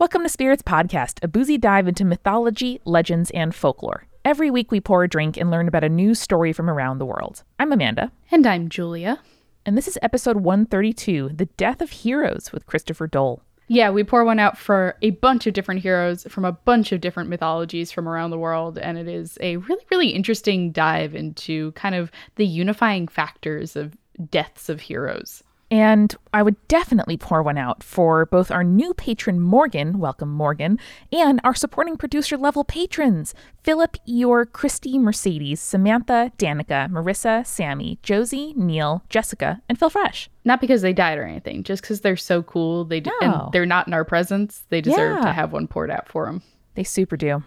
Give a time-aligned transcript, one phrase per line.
[0.00, 4.06] Welcome to Spirits Podcast, a boozy dive into mythology, legends, and folklore.
[4.24, 7.04] Every week we pour a drink and learn about a new story from around the
[7.04, 7.42] world.
[7.58, 8.10] I'm Amanda.
[8.30, 9.20] And I'm Julia.
[9.66, 13.42] And this is episode 132 The Death of Heroes with Christopher Dole.
[13.68, 17.02] Yeah, we pour one out for a bunch of different heroes from a bunch of
[17.02, 18.78] different mythologies from around the world.
[18.78, 23.98] And it is a really, really interesting dive into kind of the unifying factors of
[24.30, 25.42] deaths of heroes.
[25.70, 30.80] And I would definitely pour one out for both our new patron Morgan, welcome Morgan,
[31.12, 38.52] and our supporting producer level patrons Philip, Eeyore, Christy, Mercedes, Samantha, Danica, Marissa, Sammy, Josie,
[38.56, 40.28] Neil, Jessica, and Phil Fresh.
[40.44, 42.84] Not because they died or anything, just because they're so cool.
[42.84, 43.28] They d- no.
[43.44, 44.64] and they're not in our presence.
[44.70, 45.26] They deserve yeah.
[45.26, 46.42] to have one poured out for them.
[46.74, 47.44] They super do.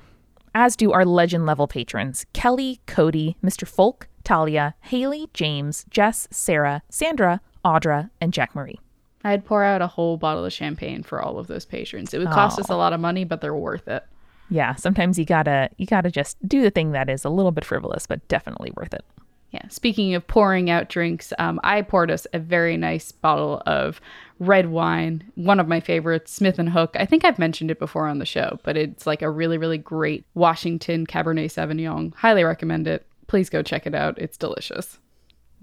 [0.55, 3.67] As do our legend level patrons Kelly, Cody, Mr.
[3.67, 8.80] Folk, Talia, Haley, James, Jess, Sarah, Sandra, Audra, and Jack Marie.
[9.23, 12.13] I'd pour out a whole bottle of champagne for all of those patrons.
[12.13, 14.03] It would cost us a lot of money, but they're worth it.
[14.49, 17.64] Yeah, sometimes you gotta you gotta just do the thing that is a little bit
[17.64, 19.05] frivolous, but definitely worth it.
[19.52, 19.67] Yeah.
[19.70, 24.02] Speaking of pouring out drinks, um, I poured us a very nice bottle of
[24.39, 26.95] red wine, one of my favorites, Smith and Hook.
[27.00, 29.77] I think I've mentioned it before on the show, but it's like a really, really
[29.77, 32.16] great Washington Cabernet Sauvignon.
[32.16, 33.05] Highly recommend it.
[33.27, 34.17] Please go check it out.
[34.17, 34.98] It's delicious.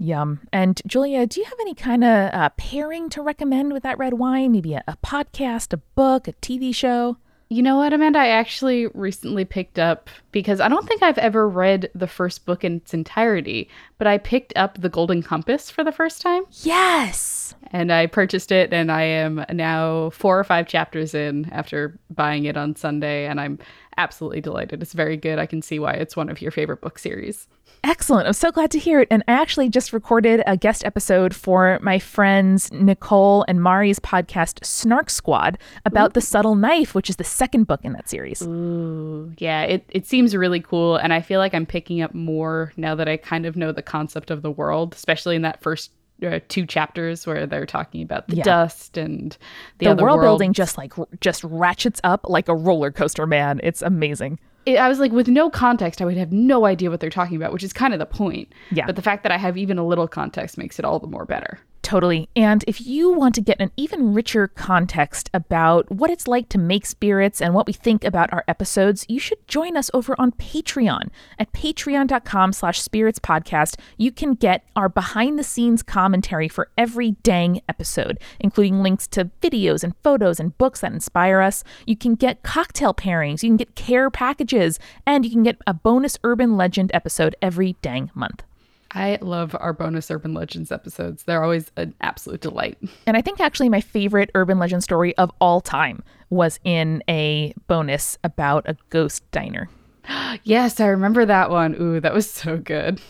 [0.01, 0.41] Yum.
[0.53, 4.15] And Julia, do you have any kind of uh, pairing to recommend with that red
[4.15, 4.53] wine?
[4.53, 7.19] Maybe a, a podcast, a book, a TV show?
[7.53, 8.19] You know what, Amanda?
[8.21, 12.63] I actually recently picked up because I don't think I've ever read the first book
[12.65, 16.45] in its entirety, but I picked up The Golden Compass for the first time.
[16.63, 17.30] Yes.
[17.73, 22.45] And I purchased it, and I am now four or five chapters in after buying
[22.45, 23.59] it on Sunday, and I'm
[23.97, 24.83] absolutely delighted.
[24.83, 25.39] It's very good.
[25.39, 27.47] I can see why it's one of your favorite book series.
[27.83, 28.27] Excellent.
[28.27, 29.09] I'm so glad to hear it.
[29.11, 34.65] And I actually just recorded a guest episode for my friends Nicole and Mari's podcast,
[34.65, 36.15] Snark Squad, about Ooh.
[36.15, 38.43] The Subtle Knife, which is the second book in that series.
[38.43, 39.63] Ooh, yeah.
[39.63, 40.97] It, it seems really cool.
[40.97, 43.83] And I feel like I'm picking up more now that I kind of know the
[43.83, 45.91] concept of the world, especially in that first
[46.27, 48.43] uh, two chapters where they're talking about the yeah.
[48.43, 49.37] dust and
[49.79, 53.83] the, the world building just like just ratchets up like a roller coaster man it's
[53.83, 57.09] amazing it, I was like, with no context, I would have no idea what they're
[57.09, 58.53] talking about, which is kind of the point.
[58.71, 58.85] Yeah.
[58.87, 61.25] But the fact that I have even a little context makes it all the more
[61.25, 61.59] better.
[61.83, 62.29] Totally.
[62.37, 66.59] And if you want to get an even richer context about what it's like to
[66.59, 70.33] make spirits and what we think about our episodes, you should join us over on
[70.33, 71.09] Patreon.
[71.39, 77.13] At patreon.com slash spirits podcast, you can get our behind the scenes commentary for every
[77.23, 81.65] dang episode, including links to videos and photos and books that inspire us.
[81.87, 85.73] You can get cocktail pairings, you can get care packages, and you can get a
[85.73, 88.45] bonus urban legend episode every dang month.
[88.93, 91.23] I love our bonus urban legends episodes.
[91.23, 92.79] They're always an absolute delight.
[93.07, 97.55] And I think actually my favorite urban legend story of all time was in a
[97.69, 99.69] bonus about a ghost diner.
[100.45, 101.77] yes, I remember that one.
[101.81, 103.01] Ooh, that was so good.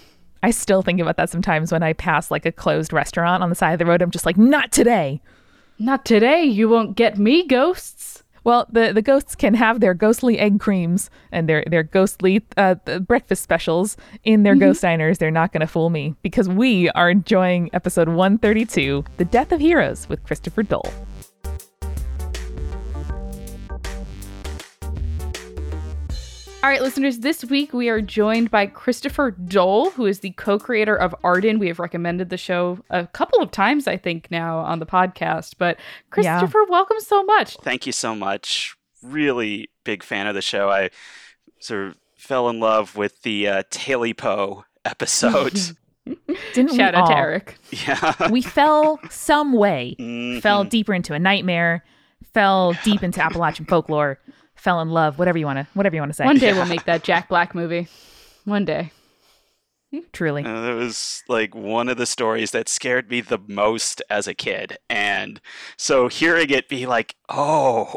[0.43, 3.55] I still think about that sometimes when I pass like a closed restaurant on the
[3.55, 4.03] side of the road.
[4.03, 5.21] I'm just like, not today.
[5.79, 6.45] Not today.
[6.45, 8.00] You won't get me, ghosts.
[8.45, 12.75] Well, the, the ghosts can have their ghostly egg creams and their, their ghostly uh,
[13.01, 14.61] breakfast specials in their mm-hmm.
[14.61, 15.19] ghost diners.
[15.19, 19.61] They're not going to fool me because we are enjoying episode 132 The Death of
[19.61, 20.93] Heroes with Christopher Dole.
[26.63, 30.59] All right, listeners, this week we are joined by Christopher Dole, who is the co
[30.59, 31.59] creator of Arden.
[31.59, 35.55] We have recommended the show a couple of times, I think, now on the podcast.
[35.57, 35.79] But
[36.11, 36.71] Christopher, yeah.
[36.71, 37.57] welcome so much.
[37.63, 38.77] Thank you so much.
[39.03, 40.69] Really big fan of the show.
[40.69, 40.91] I
[41.61, 43.63] sort of fell in love with the uh,
[44.19, 45.59] Po episode.
[46.53, 47.09] Didn't Shout out all?
[47.09, 47.57] to Eric.
[47.71, 48.31] Yeah.
[48.31, 50.41] we fell some way, mm-hmm.
[50.41, 51.87] fell deeper into a nightmare,
[52.35, 54.19] fell deep into Appalachian folklore
[54.61, 56.25] fell in love, whatever you want to, whatever you want to say.
[56.27, 57.89] One day we'll make that Jack Black movie.
[58.45, 58.93] One day.
[60.13, 60.45] Truly.
[60.45, 64.35] Uh, that was like one of the stories that scared me the most as a
[64.35, 64.79] kid.
[64.89, 65.41] And
[65.77, 67.93] so hearing it be like, oh,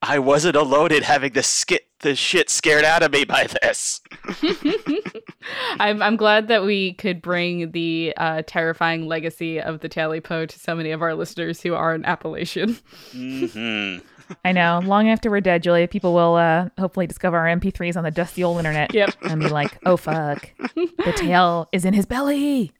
[0.00, 4.00] I wasn't alone in having the, sk- the shit scared out of me by this.
[5.80, 10.58] I'm, I'm glad that we could bring the uh, terrifying legacy of the Tailypo to
[10.60, 12.76] so many of our listeners who are in Appalachian.
[13.12, 14.06] mm-hmm.
[14.44, 14.80] I know.
[14.84, 18.42] Long after we're dead, Julia, people will uh, hopefully discover our MP3s on the dusty
[18.44, 18.94] old internet.
[18.94, 19.14] Yep.
[19.22, 20.50] And be like, oh, fuck.
[20.74, 22.72] the tail is in his belly.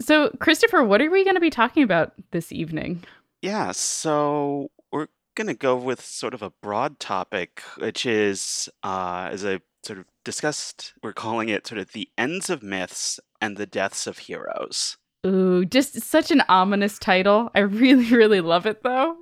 [0.00, 3.02] so, Christopher, what are we going to be talking about this evening?
[3.42, 3.72] Yeah.
[3.72, 9.44] So, we're going to go with sort of a broad topic, which is, uh, as
[9.44, 13.66] I sort of discussed, we're calling it sort of the ends of myths and the
[13.66, 14.96] deaths of heroes.
[15.26, 17.50] Ooh, just such an ominous title.
[17.54, 19.16] I really, really love it though.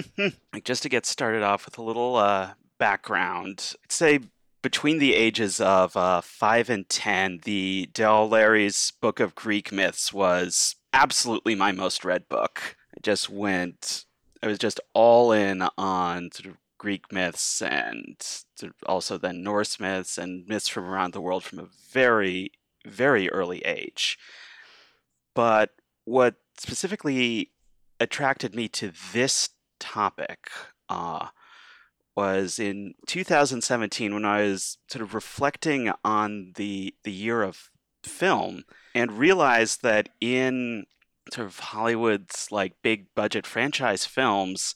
[0.64, 4.20] just to get started off with a little uh, background, I'd say
[4.60, 10.76] between the ages of uh, five and ten, the D'Aulaires' Book of Greek Myths was
[10.92, 12.76] absolutely my most read book.
[12.94, 14.04] I just went,
[14.42, 19.42] I was just all in on sort of Greek myths and sort of also then
[19.42, 22.52] Norse myths and myths from around the world from a very,
[22.86, 24.18] very early age.
[25.38, 25.70] But
[26.04, 27.52] what specifically
[28.00, 30.50] attracted me to this topic
[30.88, 31.28] uh,
[32.16, 37.70] was in 2017 when I was sort of reflecting on the the year of
[38.02, 38.64] film
[38.96, 40.86] and realized that in
[41.32, 44.74] sort of Hollywood's like big budget franchise films,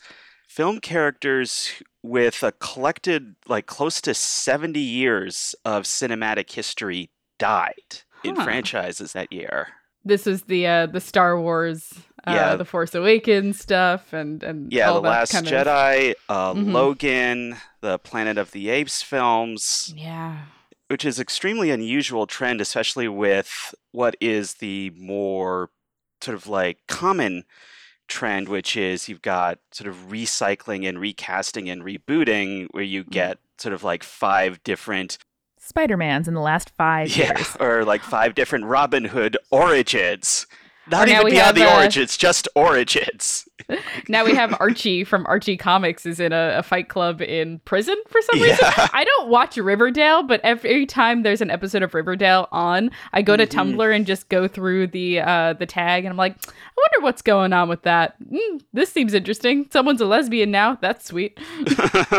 [0.48, 1.72] film characters
[2.04, 9.32] with a collected like close to 70 years of cinematic history died in franchises that
[9.32, 9.66] year.
[10.04, 11.92] This is the uh the Star Wars
[12.26, 12.56] uh Yeah.
[12.56, 16.72] the Force Awakens stuff and and Yeah, The Last kind of- Jedi, uh, Mhm.
[16.72, 20.38] Logan, the Planet of the Apes films, Yeah.
[20.88, 25.70] which is extremely unusual trend, especially with what is the more
[26.20, 27.44] sort of like common
[28.08, 33.38] trend, which is you've got sort of recycling and recasting and rebooting, where you get
[33.58, 35.18] sort of like five different
[35.64, 37.56] Spider Man's in the last five yeah, years.
[37.60, 40.46] or like five different Robin Hood origins.
[40.90, 43.48] Not even beyond the uh, origins, just origins.
[44.08, 47.94] Now we have Archie from Archie Comics is in a, a fight club in prison
[48.08, 48.58] for some reason.
[48.60, 53.36] I don't watch Riverdale, but every time there's an episode of Riverdale on, I go
[53.36, 53.76] to Mhm.
[53.76, 57.22] Tumblr and just go through the uh, the tag, and I'm like, I wonder what's
[57.22, 58.16] going on with that.
[58.20, 59.68] Mm, this seems interesting.
[59.72, 60.76] Someone's a lesbian now.
[60.82, 61.38] That's sweet.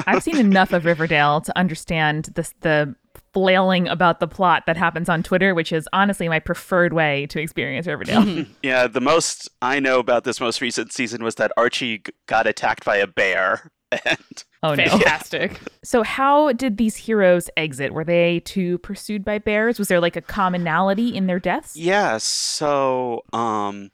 [0.07, 2.95] I've seen enough of Riverdale to understand this the
[3.33, 7.39] flailing about the plot that happens on Twitter, which is honestly my preferred way to
[7.41, 8.45] experience Riverdale.
[8.63, 12.85] Yeah, the most I know about this most recent season was that Archie got attacked
[12.85, 13.71] by a bear.
[14.05, 14.85] And oh no.
[14.85, 15.59] Fantastic.
[15.83, 17.93] So how did these heroes exit?
[17.93, 19.77] Were they too pursued by bears?
[19.77, 21.75] Was there like a commonality in their deaths?
[21.75, 23.91] yeah, so um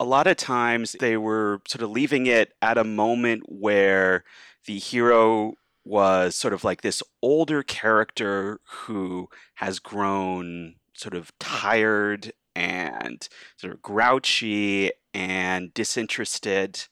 [0.00, 4.24] a lot of times they were sort of leaving it at a moment where
[4.66, 5.54] the hero
[5.86, 13.72] was sort of like this older character who has grown sort of tired and sort
[13.72, 16.84] of grouchy and disinterested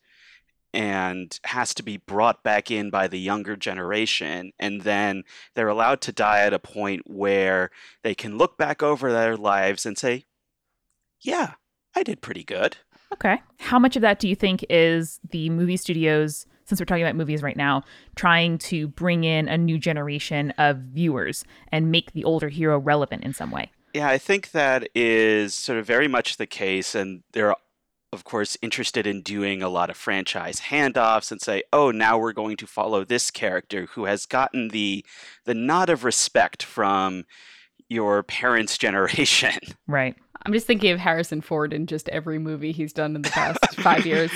[0.72, 5.22] and has to be brought back in by the younger generation and then
[5.54, 7.70] they're allowed to die at a point where
[8.02, 10.24] they can look back over their lives and say
[11.20, 11.54] yeah
[11.94, 12.76] i did pretty good
[13.14, 13.40] Okay.
[13.60, 17.16] How much of that do you think is the movie studios, since we're talking about
[17.16, 17.82] movies right now,
[18.16, 23.24] trying to bring in a new generation of viewers and make the older hero relevant
[23.24, 23.70] in some way?
[23.92, 27.54] Yeah, I think that is sort of very much the case, and they're
[28.12, 32.32] of course interested in doing a lot of franchise handoffs and say, "Oh, now we're
[32.32, 35.04] going to follow this character who has gotten the
[35.44, 37.24] the nod of respect from
[37.88, 40.16] your parents' generation." Right.
[40.46, 43.58] I'm just thinking of Harrison Ford in just every movie he's done in the past
[43.76, 44.30] five years.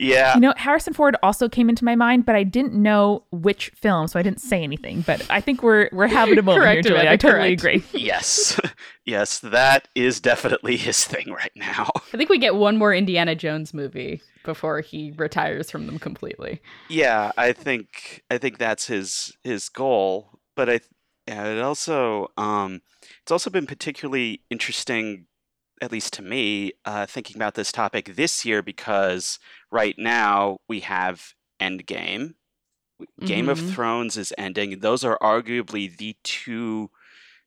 [0.00, 3.70] Yeah, You know, Harrison Ford also came into my mind, but I didn't know which
[3.70, 5.02] film, so I didn't say anything.
[5.02, 7.08] But I think we're we're having a moment here, Correct, Julie.
[7.08, 7.84] I totally correct.
[7.92, 8.00] agree.
[8.02, 8.60] yes,
[9.04, 11.90] yes, that is definitely his thing right now.
[12.12, 16.60] I think we get one more Indiana Jones movie before he retires from them completely.
[16.88, 20.38] Yeah, I think I think that's his his goal.
[20.56, 20.80] But I
[21.26, 22.82] yeah, it also um,
[23.22, 25.26] it's also been particularly interesting,
[25.84, 29.38] at least to me, uh, thinking about this topic this year because
[29.70, 32.34] right now we have Endgame,
[33.24, 33.74] Game of Mhm.
[33.74, 34.80] Thrones is ending.
[34.80, 36.90] Those are arguably the two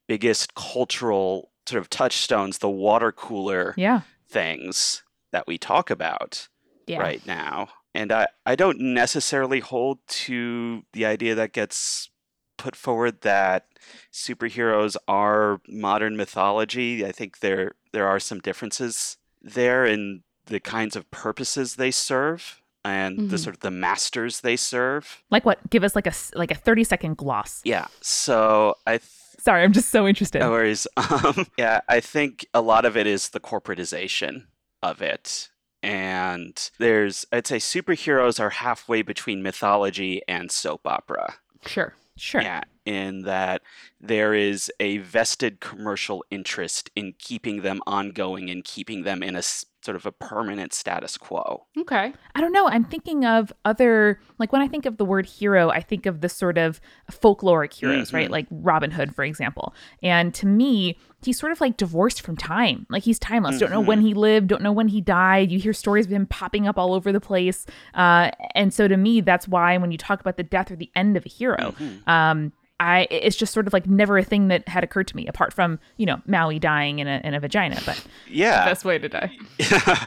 [0.08, 4.01] biggest cultural sort of touchstones, the water cooler Yeah.
[4.29, 6.48] things that we talk about
[6.86, 7.00] Yeah.
[7.00, 7.70] right now.
[7.94, 12.10] And I, I don't necessarily hold to the idea that gets
[12.58, 13.67] put forward that
[14.12, 17.06] superheroes are modern mythology.
[17.06, 22.62] I think there there are some differences there in the kinds of purposes they serve
[22.86, 23.44] and the Mhm.
[23.44, 25.24] sort of the masters they serve.
[25.32, 25.58] Like what?
[25.72, 27.60] Give us like a like a thirty second gloss.
[27.66, 27.88] Yeah.
[28.01, 30.39] So I th- Sorry, I'm just so interested.
[30.39, 30.86] No worries.
[30.98, 34.46] Um, yeah, I think a lot of it is the corporatization
[34.84, 35.50] of it.
[35.84, 41.36] And there's, I'd say superheroes are halfway between mythology and soap opera.
[41.66, 41.94] Sure.
[42.18, 42.42] Sure.
[42.42, 43.62] Yeah, in that
[44.00, 49.41] there is a vested commercial interest in keeping them ongoing and keeping them in a
[49.41, 51.65] sort of a permanent status quo.
[51.77, 52.13] Okay.
[52.36, 52.67] I don't know.
[52.67, 56.22] I'm thinking of other, like when I think of the word hero, I think of
[56.22, 58.27] the sort of folkloric heroes, right?
[58.27, 58.32] Mhm.
[58.32, 59.74] Like Robin Hood, for example.
[60.03, 62.86] And to me, he's sort of like divorced from time.
[62.89, 63.60] Like he's timeless.
[63.60, 65.51] Don't know when he lived, don't know when he died.
[65.51, 67.65] You hear stories of him popping up all over the place.
[67.94, 70.91] Uh, and so to me, that's why when you talk about the death or the
[70.96, 71.74] end of a hero,
[72.08, 75.27] um, I it's just sort of like never a thing that had occurred to me
[75.27, 77.81] apart from you know Maui dying in a in a vagina.
[77.86, 78.65] But Yeah.
[78.65, 79.31] Best way to die.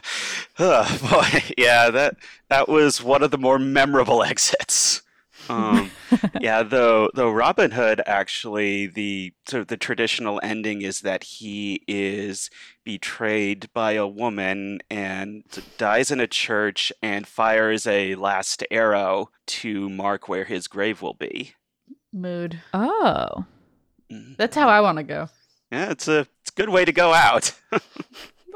[0.59, 2.15] oh, boy, yeah, that
[2.49, 5.01] that was one of the more memorable exits.
[5.49, 5.91] Um,
[6.39, 11.83] yeah, though though Robin Hood actually the sort of the traditional ending is that he
[11.87, 12.49] is
[12.83, 15.43] betrayed by a woman and
[15.77, 21.15] dies in a church and fires a last arrow to mark where his grave will
[21.15, 21.53] be.
[22.13, 22.59] Mood.
[22.73, 23.45] oh,
[24.11, 24.35] Mhm.
[24.37, 25.29] That's how I want to go.
[25.71, 27.53] Yeah, it's a it's a good way to go out.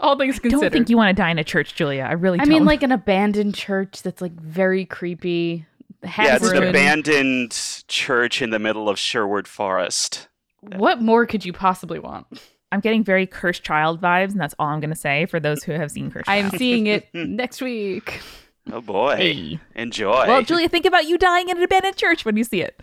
[0.02, 0.62] All things I considered.
[0.64, 2.04] don't think you want to die in a church, Julia.
[2.04, 2.40] I really.
[2.40, 2.50] I don't.
[2.50, 5.66] mean, like an abandoned church that's like very creepy.
[6.04, 7.52] Has yeah, it's an abandoned
[7.88, 10.28] church in the middle of Sherwood Forest.
[10.60, 12.28] What more could you possibly want?
[12.72, 15.64] I'm getting very cursed child vibes, and that's all I'm going to say for those
[15.64, 16.28] who have seen cursed.
[16.28, 18.20] I am seeing it next week.
[18.72, 19.16] Oh boy.
[19.16, 19.60] Hey.
[19.76, 20.26] Enjoy.
[20.28, 22.82] Well, Julia, think about you dying in an abandoned church when you see it.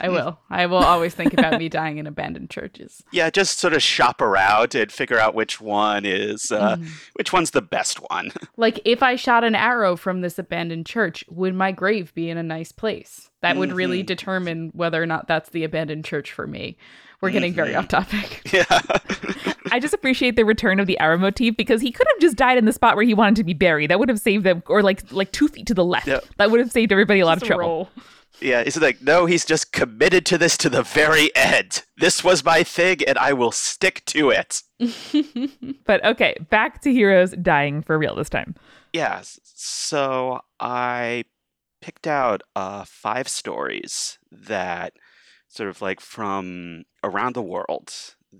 [0.00, 0.38] I will.
[0.48, 3.02] I will always think about me dying in abandoned churches.
[3.12, 6.86] yeah, just sort of shop around and figure out which one is uh, Mm-hmm.
[7.14, 8.32] which one's the best one.
[8.56, 12.38] Like if I shot an arrow from this abandoned church, would my grave be in
[12.38, 13.28] a nice place?
[13.40, 14.06] That would really Mhm.
[14.06, 16.76] determine whether or not that's the abandoned church for me.
[17.22, 18.42] We're getting very off topic.
[18.52, 18.64] yeah.
[19.70, 22.58] I just appreciate the return of the arrow motif because he could have just died
[22.58, 23.90] in the spot where he wanted to be buried.
[23.90, 26.08] That would have saved them, or like like two feet to the left.
[26.08, 26.18] Yeah.
[26.38, 27.68] That would have saved everybody a lot of Just a trouble.
[27.68, 27.88] roll.
[28.40, 31.84] yeah, it's like no, he's just committed to this to the very end.
[31.96, 34.62] This was my thing and I will stick to it.
[35.86, 38.54] But okay, back to heroes dying for real this time.
[38.92, 41.24] Yeah, so I
[41.80, 44.94] picked out uh, five stories that
[45.48, 47.92] sort of like from around the world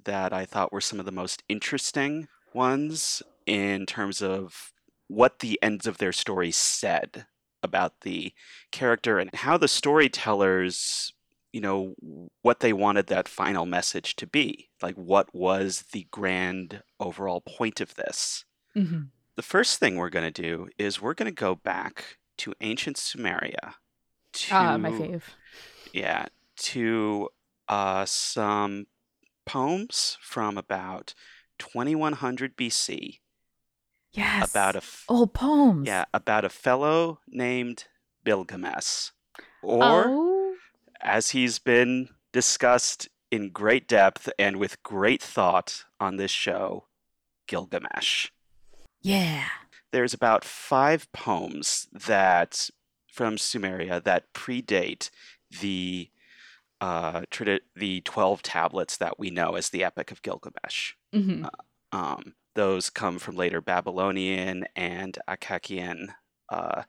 [0.05, 4.73] that I thought were some of the most interesting ones in terms of
[5.09, 7.27] what the ends of their stories said
[7.63, 8.33] about the
[8.71, 11.13] character and how the storytellers
[11.53, 11.95] you know
[12.41, 17.81] what they wanted that final message to be like what was the grand overall point
[17.81, 19.11] of this Mhm.
[19.37, 22.97] the first thing we're going to do is we're going to go back to ancient
[22.97, 23.75] Sumeria.
[24.33, 25.23] To, Ah, my fave.
[25.93, 26.27] Yeah,
[26.57, 27.29] to
[27.73, 28.87] uh, some
[29.47, 31.15] poems from about
[31.59, 33.19] 2100 BC
[34.13, 34.51] Yes.
[34.51, 35.87] about a f- old poems.
[35.87, 37.85] yeah about a fellow named
[38.27, 39.11] Bilgamesh,
[39.63, 40.55] or oh,
[41.01, 46.87] as he's been discussed in great depth and with great thought on this show,
[47.49, 48.29] Gilgamesh.
[49.01, 49.47] Yeah.
[49.93, 52.71] there's about five poems that
[53.13, 55.11] from Sumeria that predate
[55.61, 56.11] the
[56.83, 60.93] uh, tradi- the twelve tablets that we know as the Epic of Gilgamesh.
[61.15, 61.49] mhm.
[61.93, 66.09] Um, those come from later Babylonian and Akkadian
[66.51, 66.83] uh,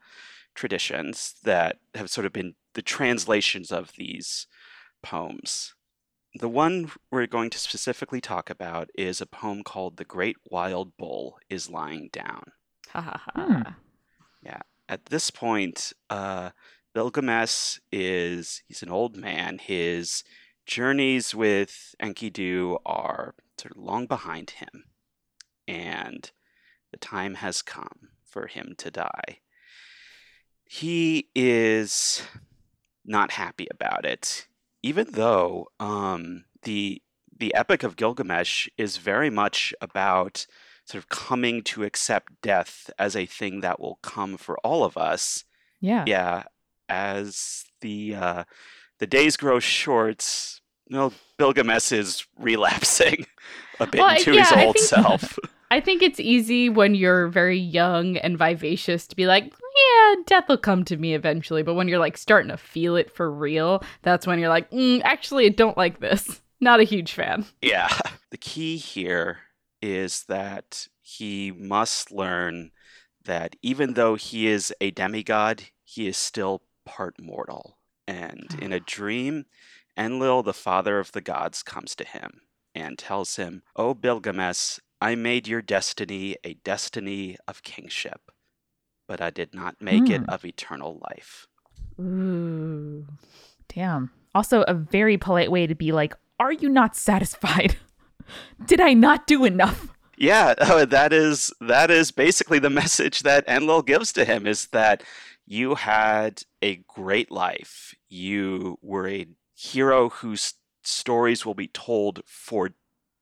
[0.55, 4.47] traditions that have sort of been the translations of these
[5.01, 5.73] poems.
[6.35, 10.97] The one we're going to specifically talk about is a poem called The Great Wild
[10.97, 12.43] Bull is Lying Down.
[12.89, 13.62] ha ha Hmm.
[13.62, 13.75] ha.
[14.89, 16.50] At this point, uh,
[16.95, 19.57] Bilgamesh is he's an old man.
[19.57, 20.23] His
[20.65, 24.85] journeys with Enkidu are sort of long behind him,
[25.67, 26.31] and
[26.91, 29.39] the time has come for him to die.
[30.65, 32.23] He is
[33.05, 34.47] not happy about it,
[34.81, 37.01] even though um, the
[37.35, 40.45] the Epic of Gilgamesh is very much about
[40.85, 44.97] sort of coming to accept death as a thing that will come for all of
[44.97, 45.43] us.
[45.81, 46.05] Yeah.
[46.07, 46.43] Yeah,
[46.89, 48.43] as the uh,
[48.99, 50.25] the days grow short,
[50.89, 53.25] well, Bilgamesh is relapsing
[53.79, 55.39] a bit Well, into yeah, his old think- self.
[55.71, 60.47] I think it's easy when you're very young and vivacious to be like, yeah, death
[60.47, 61.63] will come to me eventually.
[61.63, 65.01] But when you're like starting to feel it for real, that's when you're like, mm,
[65.03, 66.41] actually, I don't like this.
[66.61, 67.45] Not a huge fan.
[67.63, 67.89] Yeah.
[68.29, 69.39] The key here
[69.81, 72.69] is that he must learn
[73.25, 77.77] that even though he is a demigod, he is still part mortal.
[78.07, 79.45] And in a dream,
[79.97, 82.41] Enlil, the father of the gods, comes to him
[82.75, 88.31] and tells him, O Bilgamesh, I made your destiny a destiny of kingship,
[89.07, 90.29] but I did not make it Hmm.
[90.29, 91.47] of eternal life.
[91.99, 93.05] Ooh.
[93.67, 94.11] Damn.
[94.35, 97.77] Also, a very polite way to be like, "Are you not satisfied?
[98.65, 103.47] Did I not do enough?" yeah, uh, that is that is basically the message that
[103.47, 105.03] Enlil gives to him is that
[105.45, 107.93] you had a great life.
[108.09, 112.71] You were a hero whose stories will be told for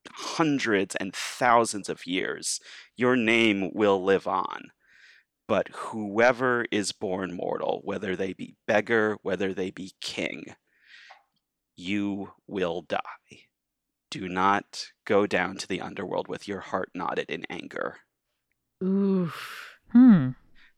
[0.09, 2.59] hundreds and thousands of years.
[2.95, 4.71] Your name will live on.
[5.47, 10.55] But whoever is born mortal, whether they be beggar, whether they be king,
[11.75, 12.99] you will die.
[14.09, 17.97] Do not go down to the underworld with your heart knotted in anger.
[18.83, 19.77] Oof.
[19.91, 20.31] Hmm.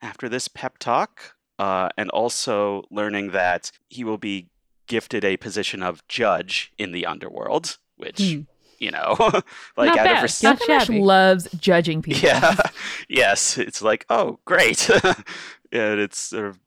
[0.03, 4.49] After this pep talk, uh, and also learning that he will be
[4.85, 8.41] gifted a position of judge in the underworld, which, Hmm.
[8.79, 9.15] you know,
[9.77, 10.17] like Not out bad.
[10.17, 12.21] of res- Not Gilgamesh loves judging people.
[12.21, 12.55] Yeah.
[13.09, 13.57] yes.
[13.57, 14.89] It's like, oh, great.
[15.71, 16.59] and it's sort of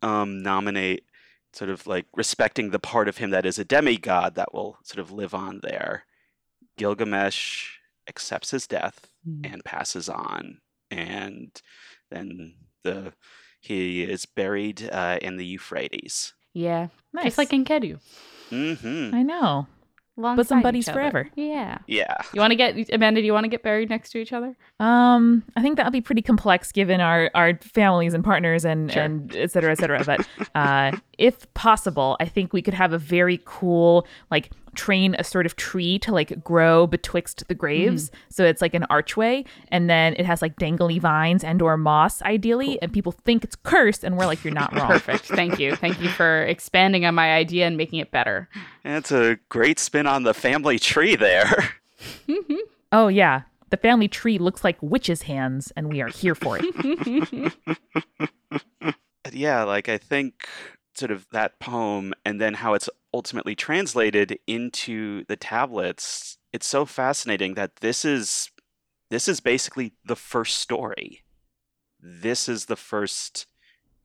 [0.00, 1.04] um, nominate,
[1.52, 5.00] sort of like respecting the part of him that is a demigod that will sort
[5.00, 6.04] of live on there.
[6.76, 9.40] Gilgamesh accepts his death Hmm.
[9.44, 10.60] and passes on,
[10.92, 11.60] and
[12.10, 12.54] then
[12.92, 13.12] the
[13.60, 16.32] he is buried uh, in the Euphrates.
[16.54, 16.88] Yeah.
[17.12, 17.24] Nice.
[17.36, 17.98] Just like Enkidu.
[18.50, 19.66] hmm I know.
[20.16, 21.28] Long But some buddies forever.
[21.36, 21.78] Yeah.
[21.86, 22.16] Yeah.
[22.34, 23.20] You want to get Amanda?
[23.20, 24.56] Do you want to get buried next to each other?
[24.80, 28.90] Um, I think that would be pretty complex given our our families and partners and
[28.92, 29.02] Sure.
[29.04, 30.02] and et cetera, et cetera.
[30.04, 30.26] But
[30.56, 35.44] uh, if possible, I think we could have a very cool like train a sort
[35.44, 38.10] of tree to like grow betwixt the graves.
[38.10, 38.14] Mm.
[38.30, 42.22] So it's like an archway, and then it has like dangly vines and or moss,
[42.22, 44.88] ideally, and people think it's cursed, and we're like, you're not wrong.
[44.88, 45.26] Perfect.
[45.26, 45.74] Thank you.
[45.76, 48.48] Thank you for expanding on my idea and making it better.
[48.84, 51.74] That's a great spin on the family tree there.
[52.90, 53.42] Oh yeah.
[53.70, 57.52] The family tree looks like witches' hands, and we are here for it.
[59.32, 60.48] yeah, like I think
[60.98, 66.84] sort of that poem and then how it's ultimately translated into the tablets, it's so
[66.84, 68.50] fascinating that this is
[69.10, 71.24] this is basically the first story.
[71.98, 73.46] This is the first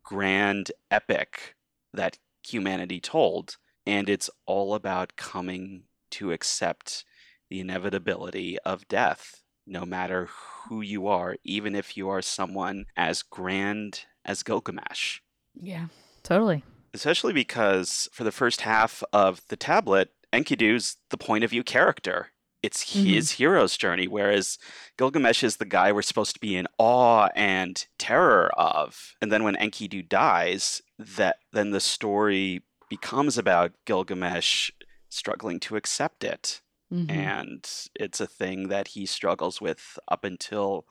[0.03, 1.55] grand epic
[1.93, 7.03] that humanity told, and it's all about coming to accept
[7.49, 10.29] the inevitability of death, no matter
[10.67, 15.19] who you are, even if you are someone as grand as Gilgamesh.
[15.53, 15.87] Yeah.
[16.23, 16.63] totally.
[16.93, 22.29] Especially because for the first half of the tablet, Enkidu's the point of view character.
[22.61, 24.57] It's his hero's journey, whereas
[24.97, 29.15] Gilgamesh is the guy we're supposed to be in awe and terror of.
[29.21, 34.71] And then when Enkidu dies, that then the story becomes about Gilgamesh
[35.09, 37.09] struggling to accept it Mhm.
[37.11, 40.85] and it's a thing that he struggles with up until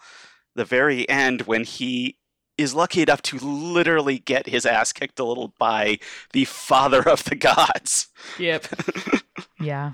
[0.54, 2.18] the very end when he
[2.62, 5.98] is lucky enough to literally get his ass kicked a little by
[6.32, 8.08] the father of the gods.
[8.38, 8.66] Yep.
[9.60, 9.92] Yeah.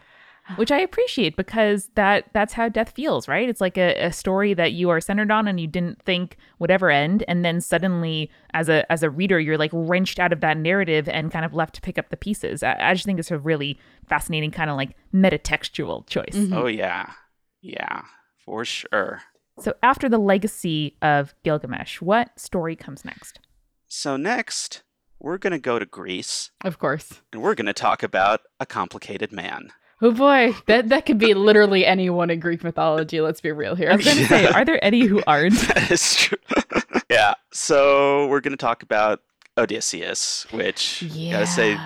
[0.57, 3.51] Which I appreciate because that that's how death feels, right?
[3.51, 6.71] It's like a, a story that you are centered on and you didn't think would
[6.71, 10.41] ever end, and then suddenly as a as a reader, you're like wrenched out of
[10.41, 12.63] that narrative and kind of left to pick up the pieces.
[12.63, 16.33] I, I just think it's a really fascinating kind of like metatextual choice.
[16.35, 16.55] Mhm.
[16.57, 17.13] Oh yeah.
[17.61, 18.03] Yeah,
[18.45, 19.21] for sure.
[19.61, 23.41] So after the legacy of Gilgamesh, what story comes next?
[23.89, 24.83] So next,
[25.19, 27.21] we're going to go to Greece Of course.
[27.33, 29.73] and we're going to talk about a complicated man.
[30.01, 33.21] Oh boy, that that could be literally anyone in Greek mythology.
[33.21, 33.91] Let's be real here.
[33.91, 35.59] I was going to say, are there any who aren't?
[35.75, 36.39] That is true.
[37.11, 37.35] yeah.
[37.53, 39.23] So we're going to talk about
[39.57, 41.77] Odysseus, which gotta say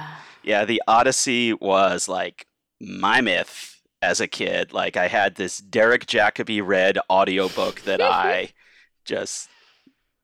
[0.43, 2.47] Yeah, the Odyssey was like
[2.81, 3.72] my myth
[4.03, 4.73] as a kid.
[4.73, 8.51] Like I had this Derek Jacobi read audiobook that I
[9.05, 9.49] just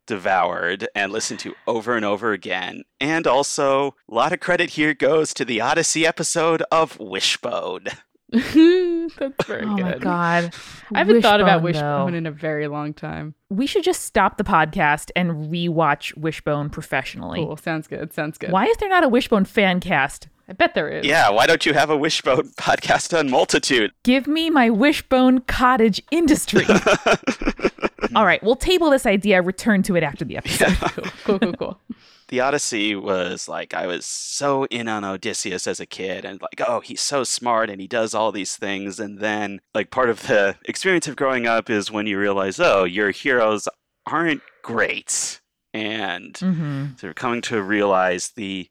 [0.06, 2.82] devoured and listened to over and over again.
[3.00, 7.84] And also, a lot of credit here goes to the Odyssey episode of Wishbone.
[8.30, 9.84] That's very oh good.
[9.84, 10.54] my god.
[10.94, 12.18] I haven't thought about Wishbone, though.
[12.18, 13.34] In a very long time.
[13.48, 17.40] We should just stop the podcast and rewatch Wishbone professionally.
[17.40, 17.56] Cool.
[17.56, 18.12] Sounds good.
[18.12, 18.52] Sounds good.
[18.52, 20.28] Why is there not a Wishbone fan cast?
[20.48, 21.04] I bet there is.
[21.04, 23.92] Yeah, why don't you have a Wishbone podcast on Multitude?
[24.02, 26.64] Give me my Wishbone cottage industry.
[28.14, 30.76] All right, we'll table this idea, return to it after the episode.
[30.78, 31.04] Cool.
[31.24, 31.38] Cool.
[31.38, 31.52] Cool.
[31.52, 31.80] Cool.
[32.28, 36.60] the Odyssey was like I was so in on Odysseus as a kid and like
[36.66, 40.26] oh he's so smart and he does all these things and then like part of
[40.26, 43.66] the experience of growing up is when you realize oh your heroes
[44.06, 45.40] aren't great
[45.72, 48.68] and hmm sort of coming to realize the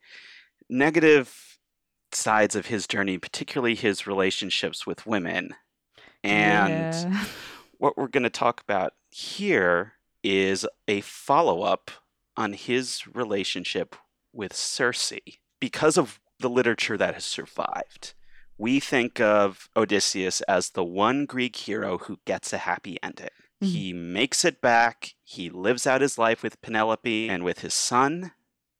[0.69, 1.46] negative
[2.11, 5.55] sides of his journey particularly his relationships with women
[6.23, 7.25] and Yeah.
[7.77, 9.93] what we're going to talk about here
[10.23, 11.91] is a follow up
[12.35, 13.95] on his relationship
[14.33, 15.13] with Circe
[15.59, 18.13] because of the literature that has survived.
[18.59, 23.29] we think of Odysseus as the one Greek hero who gets a happy ending.
[23.63, 23.67] Mhm.
[23.67, 25.13] He makes it back.
[25.23, 28.31] He lives out his life with Penelope and with his son.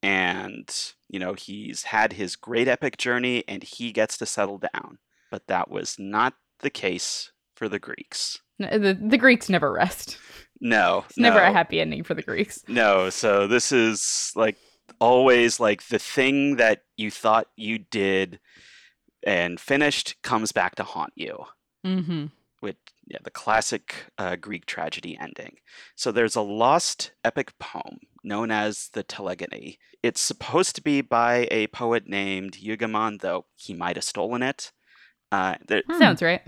[0.08, 0.74] And,
[1.10, 5.00] you know, he's had his great epic journey and he gets to settle down.
[5.30, 8.39] But that was not the case for the Greeks.
[8.58, 10.17] The, the Greeks never rest.
[10.62, 11.04] No.
[11.10, 12.63] It's never a happy ending for the Greeks.
[12.67, 14.56] No, so this is like
[15.00, 18.39] always like the thing that you thought you did
[19.24, 21.43] and finished comes back to haunt you.
[21.86, 22.28] Mm-hmm.
[22.62, 25.58] With yeah, the classic uh, Greek tragedy ending.
[25.96, 29.78] So there's a lost epic poem known as the Telegony.
[30.04, 34.72] It's supposed to be by a poet named Eugamon, though he might have stolen it.
[35.32, 36.00] Uh, there, Hmm.
[36.00, 36.41] Sounds right.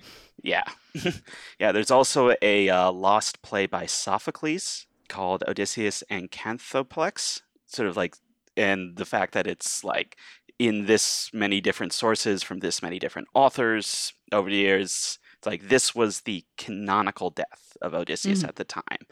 [0.43, 0.63] yeah.
[1.59, 7.41] yeah, there's also a uh, lost play by Sophocles called Odysseus Akanthoplex.
[7.67, 8.15] Sort of like,
[8.57, 10.17] and the fact that it's like
[10.57, 15.19] in this many different sources from this many different authors over the years.
[15.39, 18.49] It's like this was the canonical death of Odysseus Mhm.
[18.49, 19.07] at the time.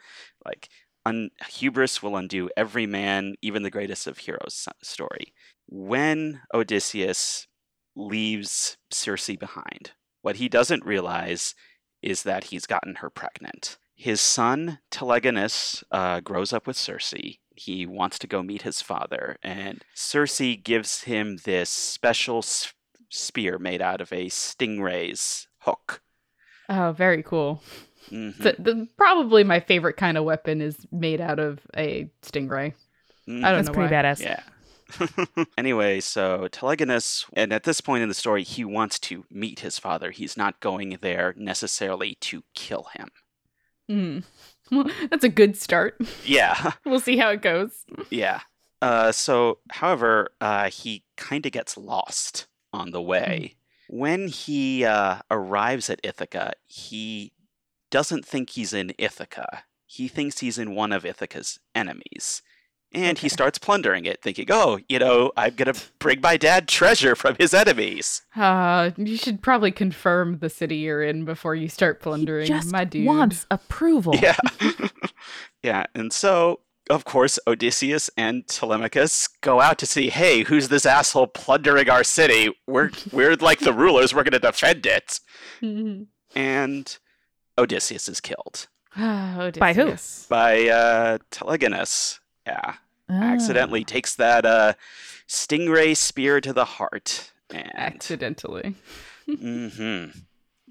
[0.45, 0.69] Like,
[1.05, 5.33] un- hubris will undo every man, even the greatest of heroes' story.
[5.67, 7.47] When Odysseus
[7.95, 11.55] leaves Circe behind, what he doesn't realize
[12.01, 13.77] is that he's gotten her pregnant.
[13.95, 17.13] His son, Telegonus, uh, grows up with Circe.
[17.55, 22.43] He wants to go meet his father, and Circe gives him this special
[23.09, 26.03] spear made out of a stingray's hook.
[26.69, 27.61] Oh, very cool.
[28.09, 32.73] Mhm, The, the, probably my favorite kind of weapon is made out of a stingray.
[33.27, 33.43] mhm.
[33.43, 34.01] I don't That's know pretty why.
[34.03, 34.21] badass.
[34.21, 34.41] Yeah.
[35.57, 39.77] anyway, so Telegonus, and at this point in the story, he wants to meet his
[39.77, 40.11] father.
[40.11, 43.09] He's not going there necessarily to kill him.
[43.91, 44.23] Mm.
[44.71, 45.95] Well, that's a good start.
[46.25, 46.71] Yeah.
[46.85, 47.71] We'll see how it goes.
[48.09, 48.41] Yeah.
[48.81, 53.55] Uh, so, however, uh, he kind of gets lost on the way.
[53.89, 57.31] When he uh, arrives at Ithaca, he
[57.91, 59.63] doesn't think he's in Ithaca.
[59.85, 62.41] He thinks he's in one of Ithaca's enemies.
[62.93, 66.69] And he starts plundering it, thinking, oh, you know, I'm going to bring my dad
[66.69, 68.21] treasure from his enemies.
[68.33, 72.71] Uh, you should probably confirm the city you're in before you start plundering, He just
[72.71, 73.05] my dude.
[73.05, 74.15] wants approval.
[74.21, 74.37] Yeah.
[75.63, 75.85] yeah.
[75.95, 81.27] And so, of course, Odysseus and Telemachus go out to see, hey, who's this asshole
[81.27, 82.49] plundering our city?
[82.67, 85.19] We're we're like the rulers, we're gonna defend it.
[85.61, 86.07] Mhm.
[86.35, 86.97] And
[87.57, 89.95] Odysseus is killed Ah, By who?
[90.29, 92.19] By uh Telegonus.
[92.45, 92.75] Yeah.
[93.09, 93.23] Ah.
[93.33, 94.73] Accidentally takes that uh
[95.27, 97.31] stingray spear to the heart.
[97.49, 98.75] And Accidentally.
[99.25, 100.05] hmm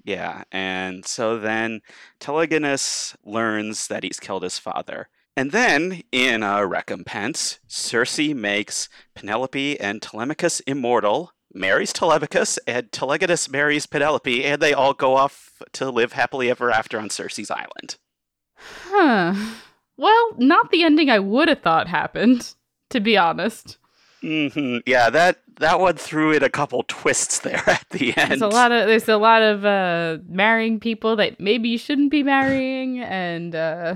[0.03, 1.81] Yeah, and so then
[2.19, 5.09] Telegonus learns that he's killed his father.
[5.37, 13.47] And then, in a recompense, Circe makes Penelope and Telemachus immortal, marries Telemachus, and Telegonus
[13.47, 17.97] marries Penelope, and they all go off to live happily ever after on Circe's island.
[18.55, 19.35] Huh.
[19.95, 22.55] Well, not the ending I would have thought happened,
[22.89, 23.77] to be honest.
[24.21, 28.31] hmm Yeah, that that one threw in a couple twists there at the end.
[28.31, 32.11] There's a lot of there's a lot of uh marrying people that maybe you shouldn't
[32.11, 33.95] be marrying and uh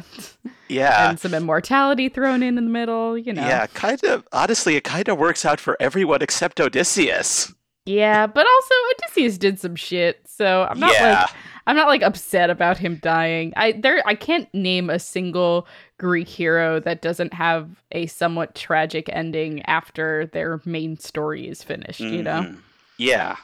[0.68, 1.10] yeah.
[1.10, 3.42] and some immortality thrown in in the middle, you know.
[3.42, 4.28] Yeah, kind of.
[4.32, 7.54] Honestly, it kind of works out for everyone except Odysseus.
[7.86, 11.22] Yeah, but also Odysseus did some shit, so I'm not yeah.
[11.22, 11.30] like
[11.68, 13.54] I'm not like upset about him dying.
[13.56, 19.10] I there I can't name a single Greek hero that doesn't have a somewhat tragic
[19.14, 22.42] ending after their main story is finished, you know.
[22.44, 22.58] Mhm.
[22.98, 23.36] Yeah.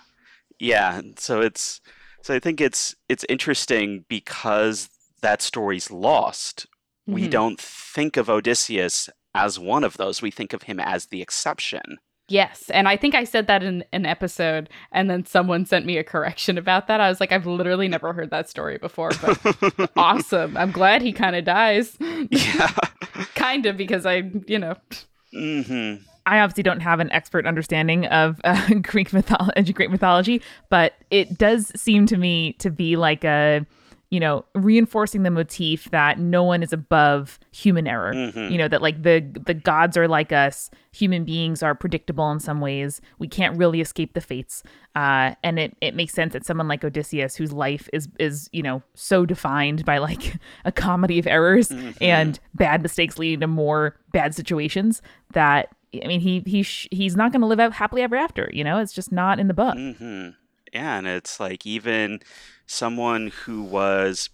[0.59, 1.01] Yeah.
[1.17, 1.81] So it's
[2.23, 4.89] so I think it's it's interesting because
[5.21, 6.65] that story's lost.
[7.05, 7.31] We Mhm.
[7.31, 10.21] don't think of Odysseus as one of those.
[10.21, 11.97] We think of him as the exception.
[12.29, 15.97] Yes, and I think I said that in an episode and then someone sent me
[15.97, 16.99] a correction about that.
[16.99, 20.57] I was like I've literally never heard that story before, but awesome.
[20.57, 21.97] I'm glad he kind of dies.
[21.99, 22.71] yeah.
[23.35, 24.75] kind of because I, you know,
[25.33, 25.95] hmm
[26.27, 31.37] I obviously don't have an expert understanding of uh, Greek mythology, Greek mythology, but it
[31.37, 33.65] does seem to me to be like a,
[34.09, 38.13] you know, reinforcing the motif that no one is above human error.
[38.13, 38.49] Mhm.
[38.51, 42.39] You know that like the the gods are like us, human beings are predictable in
[42.39, 43.01] some ways.
[43.19, 44.63] We can't really escape the fates,
[44.95, 48.63] uh, and it it makes sense that someone like Odysseus, whose life is is you
[48.63, 53.97] know so defined by like a comedy of errors and bad mistakes leading to more
[54.13, 55.01] bad situations,
[55.33, 55.67] that
[56.01, 58.49] I mean he he sh- he's not going to live out happily ever after.
[58.53, 59.75] You know, it's just not in the book.
[59.75, 60.29] hmm
[60.73, 62.19] Yeah, and it's like even
[62.67, 64.29] someone who was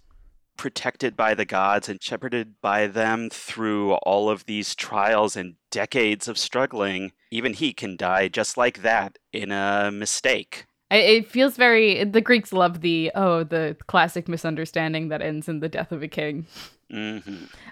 [0.56, 6.28] protected by the gods and shepherded by them through all of these trials and decades
[6.28, 10.66] of struggling, even he can die just like that in a mistake.
[10.90, 12.04] It feels very.
[12.04, 16.08] The Greeks love the oh the classic misunderstanding that ends in the death of a
[16.08, 16.46] king.
[16.90, 17.18] hmm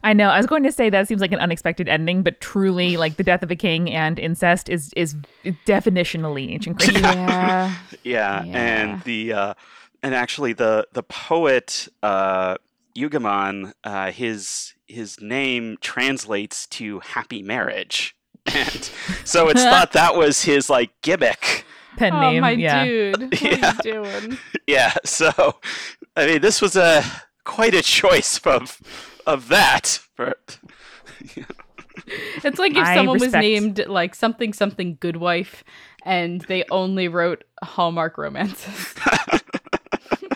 [0.03, 0.29] I know.
[0.31, 3.23] I was going to say that seems like an unexpected ending, but truly, like the
[3.23, 5.15] death of a king and incest is is
[5.67, 6.95] definitionally ancient Greek.
[6.95, 7.75] Yeah.
[8.03, 8.59] Yeah, Yeah.
[8.59, 9.55] and the uh,
[10.03, 12.57] and actually the the poet uh,
[12.97, 18.15] Eugamon, uh, his his name translates to happy marriage,
[18.47, 18.91] and
[19.25, 21.65] so it's thought that was his like gimmick.
[21.97, 22.41] Pen oh name.
[22.41, 22.85] my yeah.
[22.85, 23.71] dude, what Yeah.
[23.71, 24.39] are you doing?
[24.67, 25.31] Yeah, so
[26.17, 27.03] I mean, this was a
[27.45, 28.81] quite a choice of
[29.27, 29.99] of that.
[30.17, 30.35] For,
[32.45, 35.63] It's like if I someone was named like something something good wife,
[36.05, 38.95] and they only wrote Hallmark romances.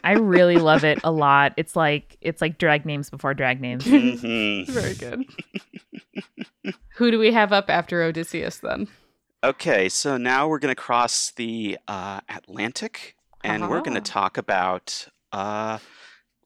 [0.04, 1.52] I really love it a lot.
[1.56, 3.84] It's like it's like drag names before drag names.
[3.84, 4.66] Mhm.
[4.68, 5.24] Very good.
[6.96, 8.88] Who do we have up after Odysseus then?
[9.44, 14.20] Okay, so now we're going to cross the uh, Atlantic, and we're going to Uh-huh.
[14.20, 15.78] talk about a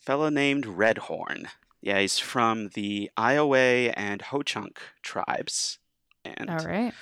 [0.00, 1.46] fellow named Redhorn.
[1.80, 3.56] Yeah, he's from the Iowa
[3.96, 5.78] and Ho Chunk tribes,
[6.24, 6.92] and All right.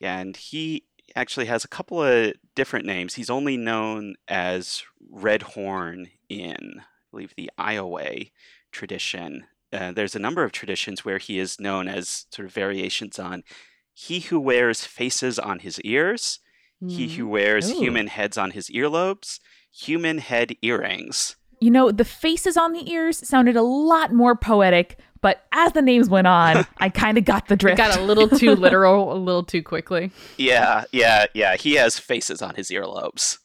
[0.00, 0.84] yeah, and he
[1.16, 3.14] actually has a couple of different names.
[3.14, 8.10] He's only known as Redhorn in, I believe, the Iowa
[8.70, 9.44] tradition.
[9.72, 13.42] Uh, there's a number of traditions where he is known as sort of variations on
[13.94, 16.40] he who wears faces on his ears,
[16.80, 17.16] he Mm-hmm.
[17.16, 17.78] who wears Ooh.
[17.78, 19.38] human heads on his earlobes,
[19.70, 21.36] human head earrings.
[21.60, 25.80] You know, the faces on the ears sounded a lot more poetic, but as the
[25.82, 27.78] names went on, I kind of got the It drift.
[27.78, 30.10] got a little too literal, a little too quickly.
[30.36, 31.56] Yeah, yeah, yeah.
[31.56, 33.38] He has faces on his earlobes.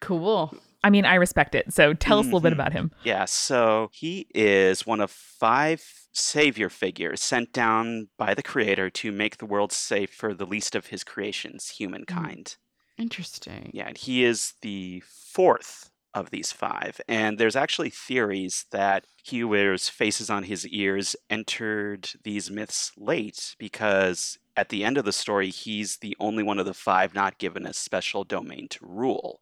[0.00, 0.54] Cool.
[0.82, 1.72] I mean, I respect it.
[1.72, 2.56] So tell us a little bit Mhm.
[2.56, 2.90] about him.
[3.04, 9.10] Yeah, so he is one of five savior figures sent down by the creator to
[9.10, 12.56] make the world safe for the least of his creations, humankind.
[12.98, 13.70] Interesting.
[13.74, 15.02] Yeah, and he is the
[15.32, 17.00] fourth of these five.
[17.08, 23.56] And there's actually theories that he wears faces on his ears entered these myths late
[23.58, 27.38] because at the end of the story, he's the only one of the five not
[27.38, 29.40] given a special domain to rule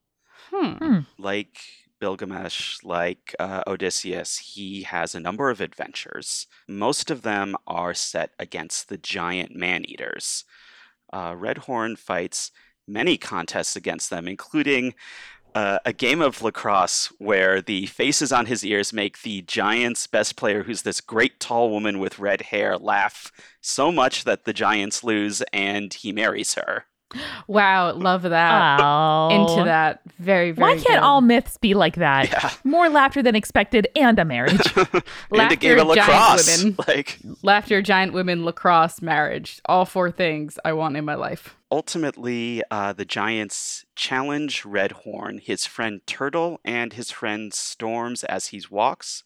[0.50, 1.00] Hmm.
[1.18, 1.60] like
[2.00, 6.46] Bilgamesh, like uh, Odysseus, he has a number of adventures.
[6.68, 10.44] Most of them are set against the giant man eaters.
[11.12, 12.50] Uh, Redhorn fights
[12.88, 14.94] many contests against them, including
[15.54, 20.36] uh, a game of lacrosse where the faces on his ears make the Giants' best
[20.36, 25.04] player, who's this great tall woman with red hair, laugh so much that the Giants
[25.04, 26.86] lose and he marries her.
[27.46, 28.80] Wow, love that.
[28.82, 29.28] Oh.
[29.30, 30.00] Into that.
[30.18, 30.98] Very, very Why can't good.
[30.98, 32.30] all myths be like that?
[32.30, 32.50] Yeah.
[32.64, 34.52] More laughter than expected and a marriage.
[34.76, 36.62] and a Laughter, game of giant lacrosse.
[36.62, 36.76] women.
[36.88, 39.60] Like laughter, giant women, lacrosse, marriage.
[39.66, 41.54] All four things I want in my life.
[41.72, 48.62] Ultimately, uh, the giants challenge Redhorn, his friend Turtle, and his friend Storms as he
[48.70, 49.24] walks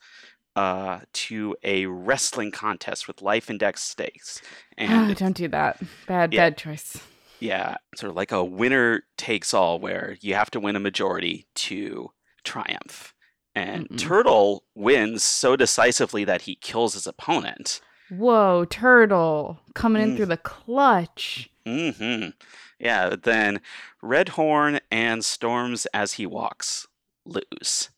[0.54, 4.40] uh, to a wrestling contest with life and death stakes.
[4.78, 5.82] And Oh, don't do that.
[6.06, 6.44] Bad, Yeah.
[6.44, 6.96] bad choice.
[7.40, 11.46] yeah, sort of like a winner takes all, where you have to win a majority
[11.56, 12.10] to
[12.44, 13.12] triumph.
[13.54, 13.98] And Mm-mm.
[13.98, 17.80] Turtle wins so decisively that he kills his opponent.
[18.10, 20.16] Whoa, turtle coming in Mm.
[20.16, 21.50] through the clutch.
[21.66, 22.30] Mm-hmm.
[22.78, 23.60] Yeah, but then
[24.02, 26.86] Redhorn and Storms as he walks
[27.24, 27.90] lose.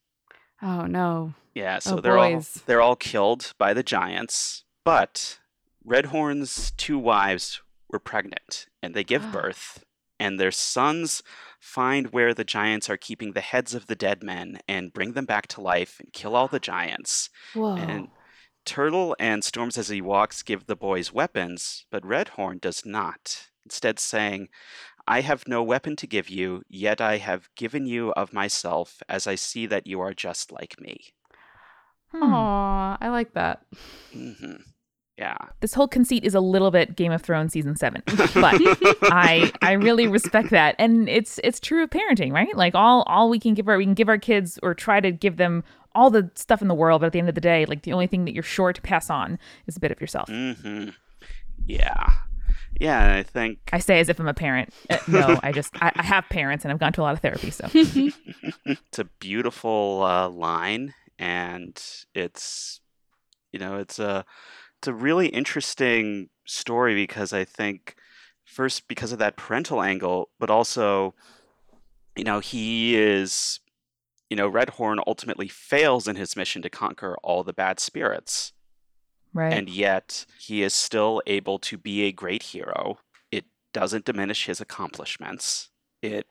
[0.63, 1.35] Oh no.
[1.55, 5.39] Yeah, so Oh, they're all they're all killed by the giants, but
[5.87, 9.85] Redhorn's two wives were pregnant and they give birth
[10.21, 11.23] and their sons
[11.61, 15.25] find where the giants are keeping the heads of the dead men and bring them
[15.27, 17.31] back to life and kill all the giants.
[17.55, 17.77] Whoa.
[17.77, 18.09] And
[18.69, 23.49] Turtle and Storms as he walks give the boys weapons, but Redhorn does not.
[23.65, 24.51] Instead saying,
[25.07, 29.27] I have no weapon to give you, yet I have given you of myself, as
[29.27, 31.15] I see that you are just like me.
[32.13, 32.23] Hmm.
[32.23, 33.63] Aw, I like that.
[34.13, 34.57] hmm
[35.19, 35.37] Yeah.
[35.61, 38.55] This whole conceit is a little bit Game of Thrones season seven, but
[39.03, 42.57] I I really respect that, and it's it's true of parenting, right?
[42.57, 45.11] Like all all we can give our we can give our kids or try to
[45.11, 47.67] give them all the stuff in the world, but at the end of the day,
[47.67, 50.29] like the only thing that you're sure to pass on is a bit of yourself.
[50.29, 50.91] hmm
[51.67, 52.07] Yeah.
[52.81, 54.73] Yeah, I think I say as if I'm a parent.
[54.89, 57.21] Uh, no, I just I, I have parents and I've gone to a lot of
[57.21, 61.83] therapy, so it's a beautiful uh, line, and
[62.15, 62.81] it's
[63.51, 64.25] you know it's a
[64.79, 67.97] it's a really interesting story because I think
[68.45, 71.15] first because of that parental angle, but also
[72.17, 73.61] you know he is
[74.31, 78.53] you know Redhorn ultimately fails in his mission to conquer all the bad spirits.
[79.35, 79.53] right.
[79.53, 82.99] and yet he is still able to be a great hero.
[83.33, 85.71] It doesn't diminish his accomplishments.
[86.03, 86.27] It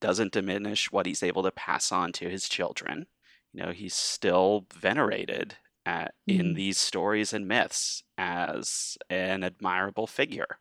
[0.00, 3.06] doesn't diminish what he's able to pass on to his children.
[3.52, 6.54] You know, he's still venerated at, in Mhm.
[6.56, 10.58] these stories and myths as an admirable figure.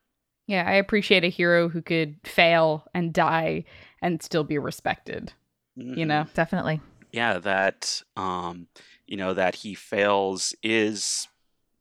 [0.47, 3.63] Yeah, I appreciate a hero who could fail and die
[4.01, 5.33] and still be respected.
[5.75, 6.07] You Mhm.
[6.07, 6.27] know?
[6.33, 6.81] Definitely.
[7.13, 8.67] yeah that um
[9.05, 11.27] you know that he fails is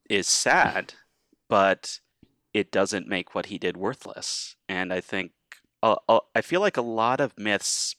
[0.09, 0.95] is sad
[1.49, 2.01] but
[2.53, 5.31] it doesn't make what he did worthless and i think
[5.85, 7.95] uh, uh, i feel like a lot of myths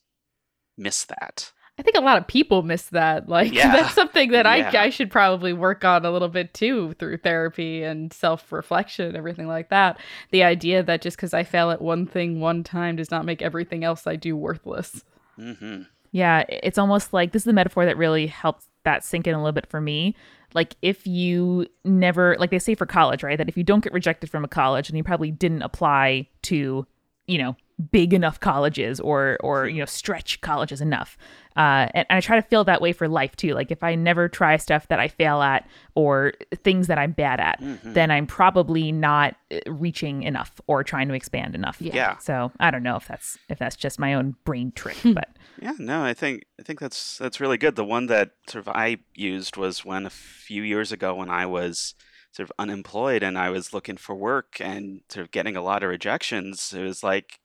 [0.78, 3.28] miss that I think a lot of people miss that.
[3.28, 3.72] Like Yeah.
[3.76, 4.72] that's something that Yeah.
[4.80, 9.18] I I should probably work on a little bit too through therapy and self-reflection, and
[9.18, 10.00] everything like that.
[10.32, 13.42] The idea that just because I fail at one thing one time does not make
[13.42, 15.04] everything else I do worthless.
[15.38, 19.34] hmm Yeah, it's almost like this is the metaphor that really helps that sink in
[19.34, 20.16] a little bit for me.
[20.54, 23.38] Like if you never like they say for college, right?
[23.38, 26.86] That if you don't get rejected from a college and you probably didn't apply to,
[27.28, 27.56] you know,
[27.92, 31.18] big enough colleges or or you know stretch colleges enough
[31.58, 33.94] uh and, and i try to feel that way for life too like if i
[33.96, 36.34] never try stuff that i fail at or
[36.64, 37.94] things that i'm bad at Mhm.
[37.94, 41.96] then i'm probably not uh, reaching enough or trying to expand enough Yeah.
[41.96, 42.18] Yeah.
[42.18, 45.30] so i don't know if that's if that's just my own brain trick but
[45.62, 48.70] yeah no i think i think that's that's really good the one that sort of
[48.74, 51.96] i used was when a few years ago when i was
[52.32, 55.84] sort of unemployed and i was looking for work and sort of getting a lot
[55.84, 57.40] of rejections it was like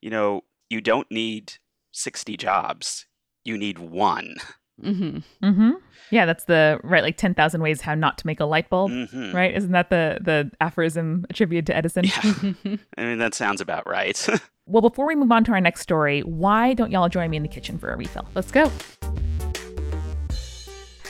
[0.00, 1.52] you know you don't need
[1.92, 3.06] 60 jobs
[3.44, 4.36] you need one
[4.82, 5.70] hmm Mm-hmm.
[6.10, 8.90] Yeah, that's the right, like ten thousand ways how not to make a light bulb.
[8.90, 9.32] Mhm.
[9.32, 9.54] Right?
[9.56, 12.04] Isn't that the the aphorism attributed to Edison?
[12.04, 14.26] yeah i mean that sounds about right
[14.66, 17.42] Well, before we move on to our next story, why don't y'all join me in
[17.42, 18.26] the kitchen for a refill?
[18.34, 18.72] Let's go.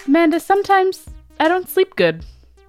[0.07, 1.07] Amanda, sometimes
[1.41, 2.25] I don't sleep good.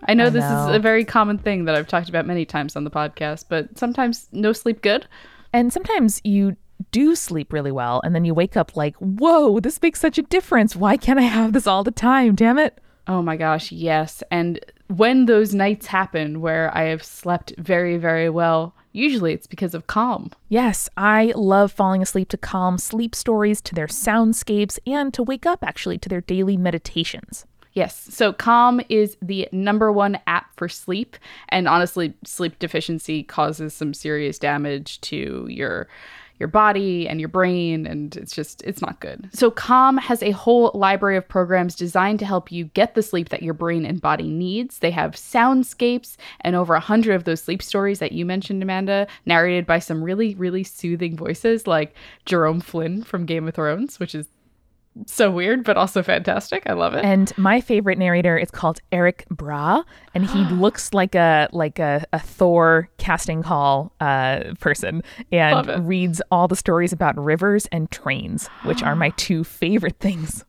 [0.08, 0.69] I know I this know.
[0.69, 3.78] is a very common thing that I've talked about many times on the podcast, but
[3.78, 5.08] sometimes no sleep good.
[5.54, 6.56] And sometimes you
[6.92, 10.24] do sleep really well, and then you wake up like, "Whoa, this makes such a
[10.24, 10.76] difference.
[10.76, 12.36] Why can't I have this all the time?
[12.36, 14.24] Damn it!" Oh my gosh, yes.
[14.32, 19.74] And when those nights happen where I have slept very, very well, usually it's because
[19.74, 20.32] of calm.
[20.50, 25.46] Yes, I love falling asleep to calm sleep stories, to their soundscapes, and to wake
[25.46, 27.46] up actually to their daily meditations.
[27.76, 28.08] Yes.
[28.10, 31.18] So Calm is the number one app for sleep.
[31.50, 35.90] And honestly, sleep deficiency causes some serious damage to your
[36.39, 39.30] your body and your brain and it's just it's not good.
[39.34, 43.30] So Calm has a whole library of programs designed to help you get the sleep
[43.30, 44.80] that your brain and body needs.
[44.80, 49.08] They have soundscapes and over a hundred of those sleep stories that you mentioned, Amanda,
[49.26, 51.95] narrated by some really, really soothing voices like
[52.26, 54.28] Jerome Flynn from Game of Thrones, which is
[55.06, 56.64] so weird, but also fantastic.
[56.66, 57.04] I love it.
[57.04, 62.06] And my favorite narrator is called Erik Braa, and he looks like a like a,
[62.14, 68.48] a Thor casting call uh, person, and reads all the stories about rivers and trains,
[68.64, 70.46] which are my two favorite things.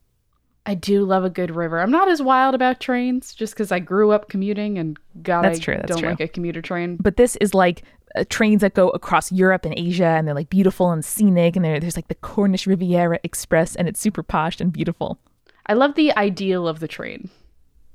[0.68, 1.80] I do love a good river.
[1.80, 5.60] I'm not as wild about trains just because I grew up commuting and God, That's
[5.60, 6.08] I true, that's don't true.
[6.10, 6.96] like a commuter train.
[7.00, 7.84] But this is like
[8.16, 11.64] uh, trains that go across Europe and Asia, and they're like beautiful and scenic, and
[11.64, 15.18] there's like the Cornish Riviera Express, and it's super posh and beautiful.
[15.66, 17.28] I love the ideal of the train.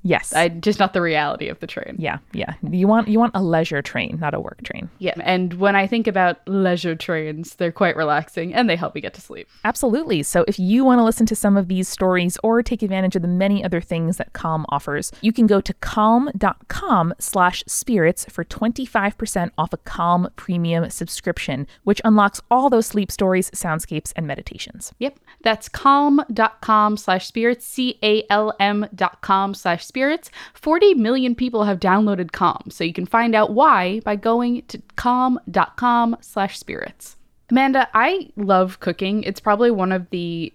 [0.03, 1.95] Yes, I just not the reality of the train.
[1.99, 2.53] yeah, yeah.
[2.67, 4.89] You want you want a leisure train, not a work train.
[4.99, 5.13] Yeah.
[5.23, 9.13] And when I think about leisure trains, they're quite relaxing and they help me get
[9.13, 9.47] to sleep.
[9.63, 10.23] Absolutely.
[10.23, 13.21] So if you want to listen to some of these stories or take advantage of
[13.21, 18.43] the many other things that Calm offers, you can go to calm.com slash spirits for
[18.43, 24.93] 25% off a Calm premium subscription, which unlocks all those sleep stories, soundscapes, and meditations.
[24.99, 25.19] Yep.
[25.43, 30.31] That's calm.com slash spirits, C A L M dot com slash spirits.
[30.53, 34.81] 40 million people have downloaded Calm, so you can find out why by going to
[34.95, 37.17] calm.com slash spirits.
[37.49, 39.23] Amanda, I love cooking.
[39.23, 40.53] It's probably one of the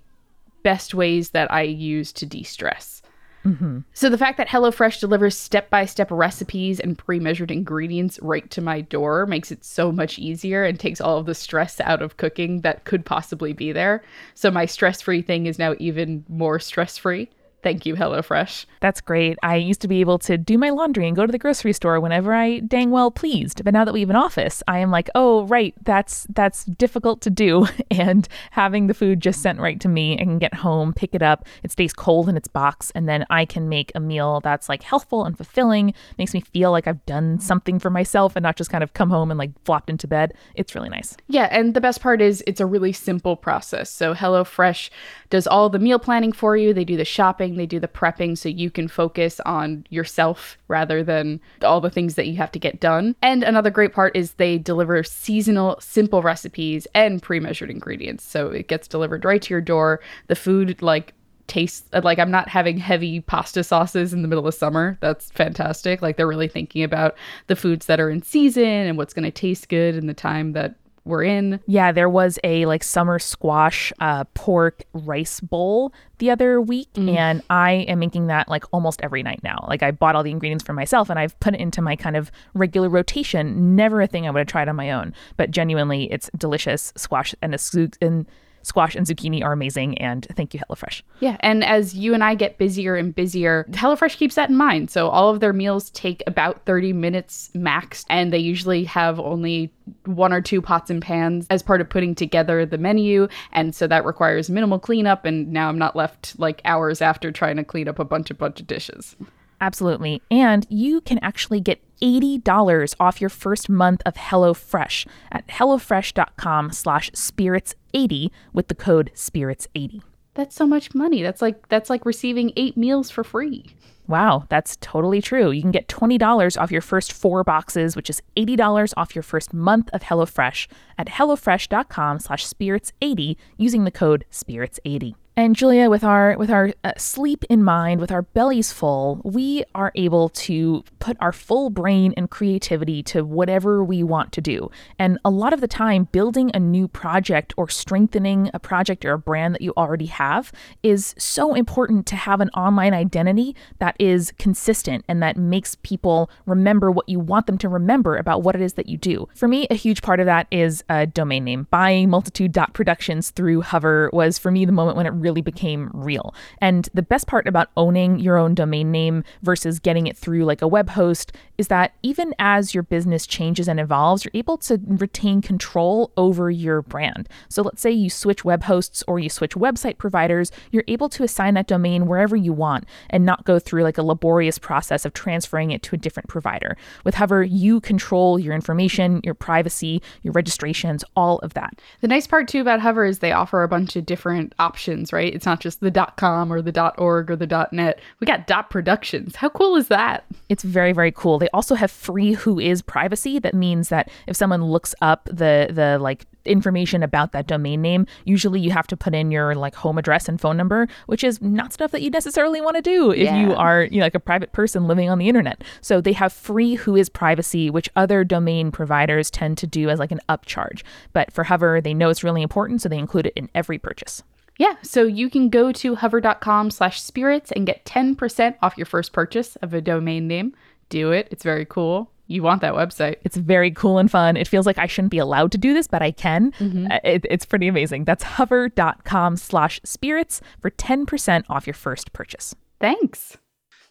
[0.63, 3.03] best ways that I use to de stress.
[3.45, 3.81] Mm-hmm.
[3.93, 9.27] So the fact that HelloFresh delivers step-by-step recipes and pre-measured ingredients right to my door
[9.27, 12.85] makes it so much easier and takes all of the stress out of cooking that
[12.85, 14.03] could possibly be there.
[14.35, 17.29] So my stress-free thing is now even more stress-free.
[17.67, 18.65] Thank you, HelloFresh.
[18.81, 19.37] That's great.
[19.43, 21.99] I used to be able to do my laundry and go to the grocery store
[21.99, 23.65] whenever I dang well pleased.
[23.65, 27.23] But now that we have an office, I am like, oh right, that's that's difficult
[27.23, 27.67] to do.
[27.91, 31.23] And having the food just sent right to me, I can get home, pick it
[31.23, 34.69] up, it stays cold in its box, and then I can make a meal that's
[34.69, 38.57] like healthful and fulfilling, makes me feel like I've done something for myself and not
[38.57, 40.35] just kind of come home and like flopped into bed.
[40.57, 41.17] It's really nice.
[41.27, 43.89] Yeah, and the best part is it's a really simple process.
[43.89, 44.91] So HelloFresh
[45.31, 46.75] does all the meal planning for you.
[46.75, 51.03] They do the shopping, they do the prepping so you can focus on yourself rather
[51.03, 53.15] than all the things that you have to get done.
[53.23, 58.25] And another great part is they deliver seasonal, simple recipes and pre measured ingredients.
[58.25, 60.01] So it gets delivered right to your door.
[60.29, 61.15] The food, like,
[61.47, 64.99] tastes uh, like I'm not having heavy pasta sauces in the middle of summer.
[65.01, 66.03] That's fantastic.
[66.03, 69.31] Like they're really thinking about the foods that are in season and what's going to
[69.31, 70.75] taste good in the time that
[71.07, 71.61] we're in.
[71.67, 77.43] Yeah, there was a like summer squash uh, pork rice bowl the other week, and
[77.51, 79.65] I am making that like almost every night now.
[79.69, 82.17] Like I bought all the ingredients for myself, and I've put it into my kind
[82.17, 83.77] of regular rotation.
[83.77, 86.93] Never a thing I would have tried on my own, but genuinely, it's delicious.
[86.97, 87.59] Squash and a
[88.01, 88.27] and
[88.67, 91.03] squash and zucchini are amazing, and thank you HelloFresh.
[91.21, 94.91] Yeah, and as you and I get busier and busier, HelloFresh keeps that in mind.
[94.91, 99.73] So all of their meals take about 30 minutes max, and they usually have only
[100.05, 103.29] one or two pots and pans as part of putting together the menu.
[103.53, 107.57] And so that requires minimal cleanup, and now I'm not left like hours after trying
[107.57, 109.15] to clean up a bunch of bunch of dishes.
[109.61, 110.21] Absolutely.
[110.31, 117.11] And you can actually get $80 off your first month of HelloFresh at HelloFresh.com slash
[117.11, 120.03] spirits80 with the code spirits80.
[120.35, 121.23] That's so much money.
[121.23, 123.75] That's like that's like receiving eight meals for free.
[124.07, 125.51] Wow, that's totally true.
[125.51, 129.53] You can get $20 off your first four boxes, which is $80 off your first
[129.53, 135.15] month of HelloFresh at HelloFresh.com slash spirits80 using the code spirits80.
[135.39, 139.65] And Julia, with our with our uh, sleep in mind, with our bellies full, we
[139.75, 144.71] are able to put our full brain and creativity to whatever we want to do.
[144.99, 149.13] And a lot of the time, building a new project or strengthening a project or
[149.13, 153.95] a brand that you already have is so important to have an online identity that
[153.99, 158.55] is consistent and that makes people remember what you want them to remember about what
[158.55, 159.29] it is that you do.
[159.35, 161.67] For me, a huge part of that is a domain name.
[161.71, 166.35] Buying multitude.productions through Hover was for me the moment when it really became real.
[166.61, 170.63] And the best part about owning your own domain name versus getting it through like
[170.63, 174.81] a web host is that even as your business changes and evolves, you're able to
[174.87, 177.29] retain control over your brand.
[177.49, 181.23] So let's say you switch web hosts or you switch website providers, you're able to
[181.23, 185.13] assign that domain wherever you want and not go through like a laborious process of
[185.13, 186.77] transferring it to a different provider.
[187.05, 191.81] With Hover, you control your information, your privacy, your registrations, all of that.
[192.01, 195.16] The nice part too about Hover is they offer a bunch of different options, right?
[195.19, 198.01] It's not just the dot .com or the dot .org or the dot .net.
[198.21, 199.37] We got dot .productions.
[199.37, 200.25] How cool is that?
[200.49, 201.39] It's very very cool.
[201.39, 203.39] They also have free WHOIS privacy.
[203.39, 208.07] That means that if someone looks up the the like information about that domain name,
[208.25, 211.43] usually you have to put in your like home address and phone number, which is
[211.43, 214.21] not stuff that you necessarily want to do if you are you know, like a
[214.21, 215.65] private person living on the internet.
[215.81, 220.13] So they have free WHOIS privacy, which other domain providers tend to do as like
[220.13, 220.83] an upcharge.
[221.13, 224.23] But for Hover, they know it's really important, so they include it in every purchase.
[224.59, 229.13] Yeah, so you can go to hover.com slash spirits and get 10% off your first
[229.13, 230.55] purchase of a domain name.
[230.89, 231.29] Do it.
[231.31, 232.11] It's very cool.
[232.29, 233.17] You want that website.
[233.23, 234.37] It's very cool and fun.
[234.37, 236.53] It feels like I shouldn't be allowed to do this, but I can.
[236.61, 238.05] Uh, It, it's pretty amazing.
[238.05, 242.55] That's hover.com slash spirits for 10% off your first purchase.
[242.81, 243.37] Thanks.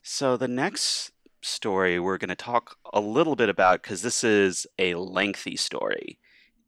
[0.04, 1.12] So the next
[1.42, 6.18] story we're going to talk a little bit about because this is a lengthy story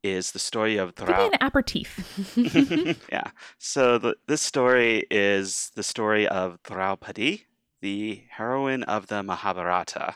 [0.09, 2.97] is the story of Give me Drau- an aperitif.
[3.11, 3.31] yeah.
[3.57, 7.45] So the, this story is the story of Draupadi,
[7.81, 10.15] the heroine of the Mahabharata.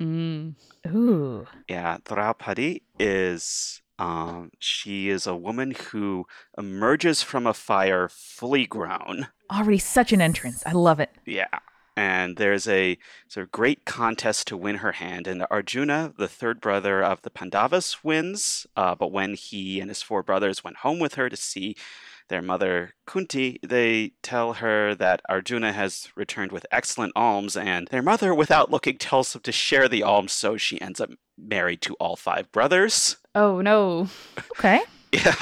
[0.00, 0.54] Mm.
[0.88, 1.46] Ooh.
[1.68, 6.24] Yeah, Draupadi is um she is a woman who
[6.58, 9.28] emerges from a fire fully grown.
[9.52, 10.62] Already such an entrance.
[10.66, 11.10] I love it.
[11.26, 11.58] Yeah.
[11.96, 15.26] And there's a sort of great contest to win her hand.
[15.26, 18.66] And Arjuna, the third brother of the Pandavas, wins.
[18.76, 21.76] Uh, but when he and his four brothers went home with her to see
[22.28, 28.00] their mother Kunti, they tell her that Arjuna has returned with excellent alms, and their
[28.00, 31.94] mother, without looking, tells them to share the alms, so she ends up married to
[31.94, 33.18] all five brothers.
[33.34, 34.08] Oh, no.
[34.58, 34.80] Okay.
[35.24, 35.34] Yeah.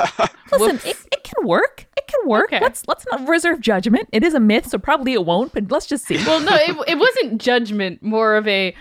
[0.58, 1.86] Listen, it, it can work.
[1.96, 2.46] It can work.
[2.46, 2.58] Okay.
[2.60, 4.08] Let's let's not reserve judgment.
[4.10, 6.16] It is a myth, so probably it won't, but let's just see.
[6.26, 8.74] Well, no, it, it wasn't judgment, more of a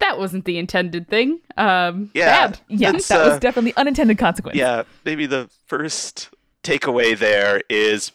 [0.00, 1.40] that wasn't the intended thing.
[1.56, 2.48] Um, Yeah.
[2.48, 2.60] bad.
[2.68, 4.58] yeah, that uh, was definitely unintended consequence.
[4.58, 6.28] yeah, maybe the first
[6.62, 8.12] takeaway there is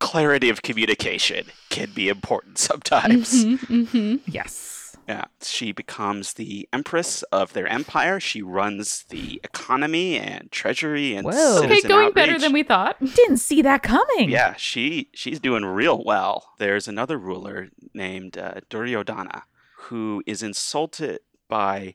[0.00, 3.42] clarity of communication can be important sometimes.
[3.42, 4.20] Mhm, mhm.
[4.26, 4.83] Yes.
[5.08, 8.18] Yeah, she becomes the empress of their empire.
[8.20, 11.58] She runs the economy and treasury and Whoa.
[11.58, 12.98] Okay, citizen going better than we thought.
[13.00, 14.30] Didn't see that coming.
[14.30, 16.52] Yeah, she she's doing real well.
[16.58, 19.42] There's another ruler named uh, Duryodhana
[19.76, 21.94] who is insulted by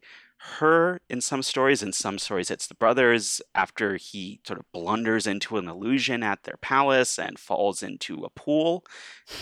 [0.59, 1.83] her in some stories.
[1.83, 6.43] In some stories, it's the brothers after he sort of blunders into an illusion at
[6.43, 8.85] their palace and falls into a pool.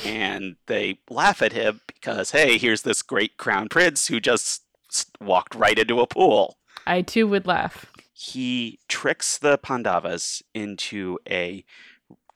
[0.04, 4.64] And they laugh at him because, hey, here's this great crown prince who just
[5.22, 6.58] walked right into a pool.
[6.86, 7.92] I too would laugh.
[8.14, 11.64] He tricks the Pandavas into a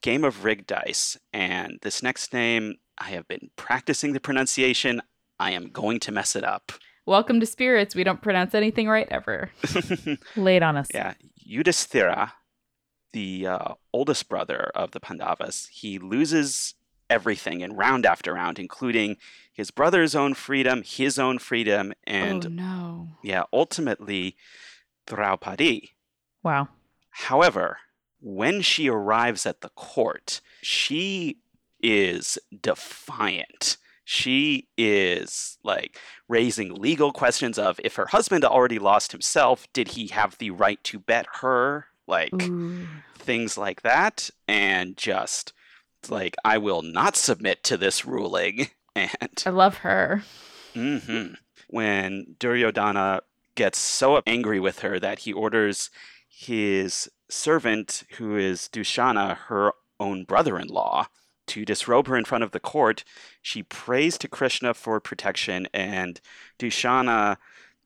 [0.01, 1.18] game of rigged dice.
[1.34, 5.01] And this next name, I have been practicing the pronunciation.
[5.39, 6.72] I am going to mess it up.
[7.08, 7.95] Welcome to Spirits.
[7.95, 9.49] We don't pronounce anything right ever.
[10.36, 10.88] Lay it on us.
[10.93, 11.16] Yeah,
[11.49, 12.34] Yudhisthira,
[13.12, 16.76] the uh, oldest brother of the Pandavas, he loses
[17.10, 19.18] everything in round after round, including
[19.52, 23.08] his brother's own freedom, his own freedom, and oh no.
[23.24, 24.38] yeah, ultimately
[25.08, 25.93] Draupadi.
[26.43, 26.70] Wow.
[27.10, 27.80] However,
[28.20, 31.39] when she arrives at the court, she
[31.82, 39.68] is defiant she is like raising legal questions of if her husband already lost himself,
[39.74, 41.88] did he have the right to bet her?
[42.08, 42.88] Like Ooh.
[43.18, 44.30] things like that.
[44.47, 45.54] And just
[46.10, 48.68] like, I will not submit to this ruling.
[48.93, 50.24] And I love her.
[50.76, 51.28] hmm
[51.70, 53.22] when Duryodhana
[53.56, 55.89] gets so angry with her that he orders
[56.28, 61.08] his servant, who is Dushana, her own brother in law,
[61.48, 63.04] to disrobe her in front of the court.
[63.42, 66.22] She prays to Krishna for protection, and
[66.60, 67.38] Dushana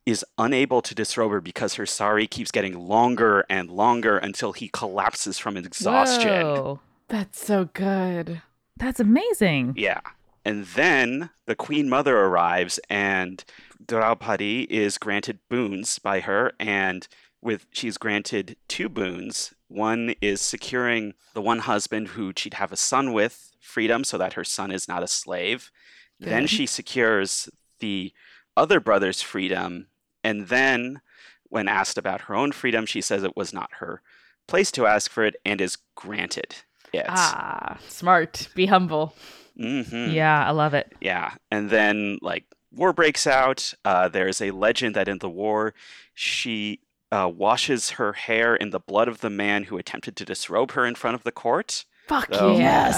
[0.06, 4.68] is unable to disrobe her because her sari keeps getting longer and longer until he
[4.68, 6.46] collapses from exhaustion.
[6.46, 6.80] Whoa.
[7.08, 8.42] That's so good.
[8.78, 9.74] That's amazing.
[9.78, 10.02] Yeah.
[10.44, 13.44] And then the Queen Mother arrives, and
[13.86, 17.08] Draupadi is granted boons by her, and
[17.46, 19.54] with she's granted two boons.
[19.68, 24.34] One is securing the one husband who she'd have a son with freedom so that
[24.34, 25.72] her son is not a slave.
[26.20, 28.14] Then she secures the
[28.58, 29.88] other brother's freedom.
[30.24, 31.02] And then,
[31.50, 34.02] when asked about her own freedom, she says it was not her
[34.48, 36.56] place to ask for it and is granted
[36.94, 37.06] it.
[37.10, 38.48] Ah, smart.
[38.56, 39.14] Be humble.
[39.60, 40.14] Mhm.
[40.14, 40.94] Yeah, I love it.
[41.02, 41.34] Yeah.
[41.52, 43.74] And then, like, war breaks out.
[43.84, 45.74] Uh, there's a legend that in the war,
[46.14, 46.80] she
[47.12, 50.86] uh, washes her hair in the blood of the man who attempted to disrobe her
[50.86, 51.86] in front of the court.
[52.08, 52.58] Fuck Oh.
[52.58, 52.98] yeah.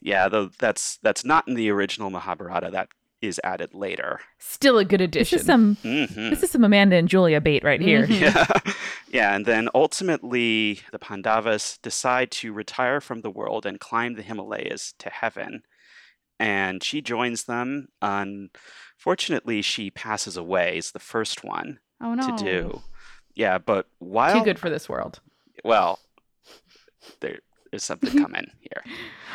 [0.00, 2.70] Yeah, though that's that's not in the original Mahabharata.
[2.70, 2.88] That
[3.20, 4.20] is added later.
[4.38, 5.38] Still a good addition.
[5.38, 5.72] This addition.
[5.72, 8.06] is some hmm this is some Amanda and Julia bait right here.
[8.06, 8.20] Mhm.
[8.20, 8.72] Yeah,
[9.10, 14.22] yeah, and then ultimately the Pandavas decide to retire from the world and climb the
[14.22, 15.62] Himalayas to heaven,
[16.38, 17.88] and she joins them.
[18.00, 20.78] Unfortunately, she passes away.
[20.78, 22.36] Is the first one oh no.
[22.36, 22.82] to do.
[23.38, 25.20] Yeah, but while Too good for this world.
[25.64, 26.00] well,
[27.20, 27.38] there
[27.72, 28.82] is something coming here.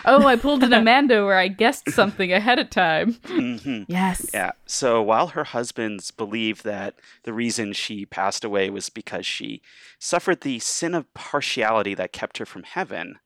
[0.03, 3.13] Oh, I pulled an Amanda where I guessed something ahead of time.
[3.25, 4.29] hmm Yes.
[4.33, 4.51] Yeah.
[4.65, 9.61] So while her husbands believe that the reason she passed away was because she
[9.99, 13.19] suffered the sin of partiality that kept her from heaven,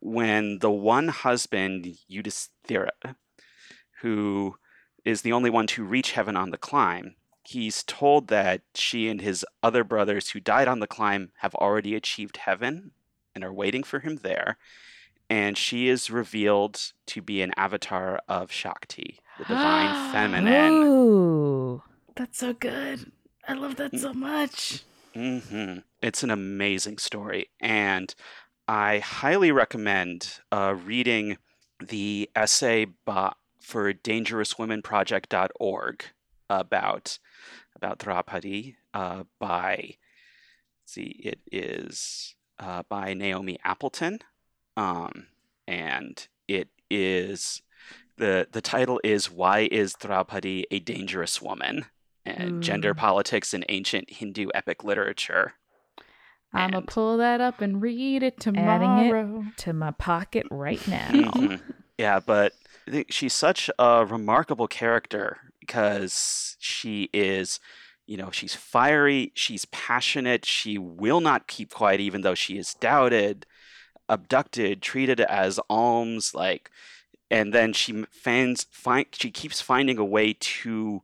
[0.00, 2.90] when the one husband, Yudhisthira,
[4.02, 4.56] who
[5.06, 7.14] is the only one to reach heaven on the climb,
[7.48, 11.94] he's told that she and his other brothers who died on the climb have already
[11.94, 12.90] achieved heaven
[13.34, 14.58] and are waiting for him there.
[15.30, 20.82] And she is revealed to be an avatar of Shakti, the divine feminine.
[20.84, 21.82] Ooh.
[22.16, 23.12] That's so good.
[23.46, 24.84] I love that so much.
[25.14, 28.14] hmm It's an amazing story, and
[28.66, 31.38] I highly recommend uh, reading
[31.80, 36.04] the essay by, for dangerouswomenproject.org
[36.50, 37.18] about
[37.76, 39.76] about Draupadi uh, by
[40.82, 44.18] let's see it is uh, by Naomi Appleton,
[44.76, 45.26] um,
[45.66, 47.62] and it is
[48.16, 51.86] the the title is Why is Draupadi a dangerous woman?
[52.26, 52.98] and gender Mm.
[52.98, 55.54] politics in ancient Hindu epic literature.
[56.52, 59.08] I'm gonna pull that up and read it Adding it.
[59.08, 59.44] tomorrow.
[59.58, 61.08] To my pocket right now.
[61.10, 61.60] Mhm.
[61.96, 62.52] Yeah, but
[63.08, 65.38] she's such a remarkable character
[65.68, 67.60] because she is,
[68.06, 72.74] you know, she's fiery, she's passionate, she will not keep quiet even though she is
[72.74, 73.46] doubted,
[74.08, 76.70] abducted, treated as alms, like,
[77.30, 81.02] and then she finds find she keeps finding a way to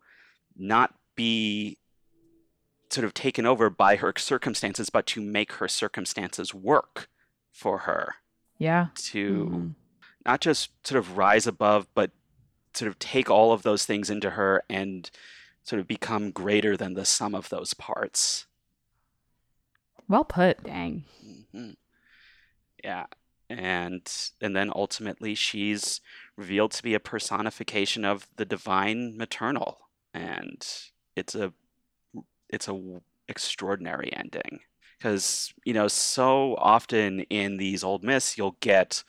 [0.57, 1.77] not be
[2.89, 7.09] sort of taken over by her circumstances, but to make her circumstances work
[7.53, 8.15] for her
[8.59, 8.87] Yeah.
[8.95, 9.75] to Mhm.
[10.25, 12.13] not just sort of rise above, but
[12.75, 15.11] sort of take all of those things into her and
[15.63, 18.47] sort of become greater than the sum of those parts.
[20.09, 20.63] Well put.
[20.65, 21.05] Dang.
[21.53, 21.71] hmm
[22.83, 23.07] Yeah,
[23.49, 24.11] and
[24.41, 26.01] and then ultimately she's
[26.37, 30.67] revealed to be a personification of the divine maternal, and
[31.17, 31.53] it's a
[32.49, 34.61] it's a w- extraordinary ending
[34.99, 39.03] because you know so often in these old myths you'll get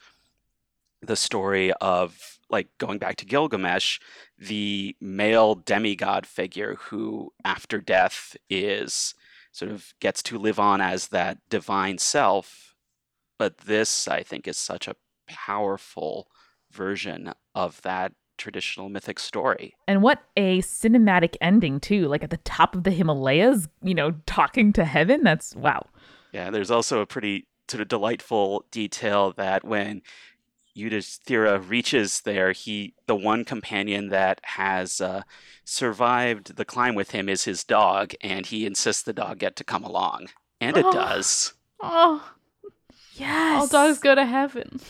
[1.02, 3.98] the story of like going back to Gilgamesh,
[4.38, 9.14] the male demigod figure who after death is
[9.52, 12.74] sort of gets to live on as that divine self.
[13.38, 16.28] But this, I think, is such a powerful
[16.70, 19.74] version of that traditional mythic story.
[19.88, 22.06] And what a cinematic ending, too.
[22.06, 25.22] Like at the top of the Himalayas, you know, talking to heaven.
[25.22, 25.86] That's wow.
[26.32, 30.02] Yeah, there's also a pretty sort of delightful detail that when
[30.76, 35.22] Yudhishthira reaches there, he the one companion that has uh,
[35.64, 39.64] survived the climb with him is his dog, and he insists the dog get to
[39.64, 40.28] come along,
[40.60, 40.92] and it Oh.
[40.92, 41.54] does.
[41.80, 42.30] Oh,
[43.14, 43.60] Yes.
[43.60, 44.80] all dogs go to heaven.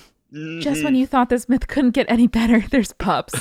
[0.60, 3.32] Just when you thought this myth couldn't get any better, there's pups.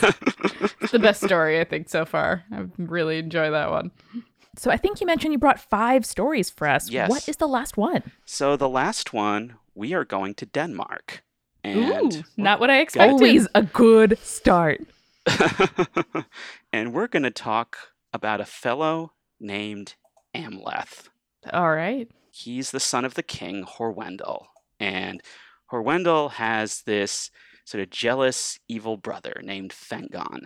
[0.82, 2.43] It's the best story I think so far.
[2.52, 3.91] I really enjoy that one.
[4.58, 6.89] so I think you mentioned you brought five stories for us.
[6.89, 7.10] Yes.
[7.10, 8.04] What is the last one?
[8.26, 11.24] So the last one, we are going to Denmark,
[11.66, 13.13] and Ooh, not what I expected.
[13.13, 14.82] Always a good start.
[16.72, 17.78] and we're going to talk
[18.13, 19.95] about a fellow named
[20.36, 21.09] Amleth.
[21.51, 22.07] All right.
[22.32, 24.45] he's the son of the king Horwendel,
[24.80, 25.22] and
[25.72, 27.32] Horwendel has this
[27.66, 30.43] sort of jealous, evil brother named Fengon.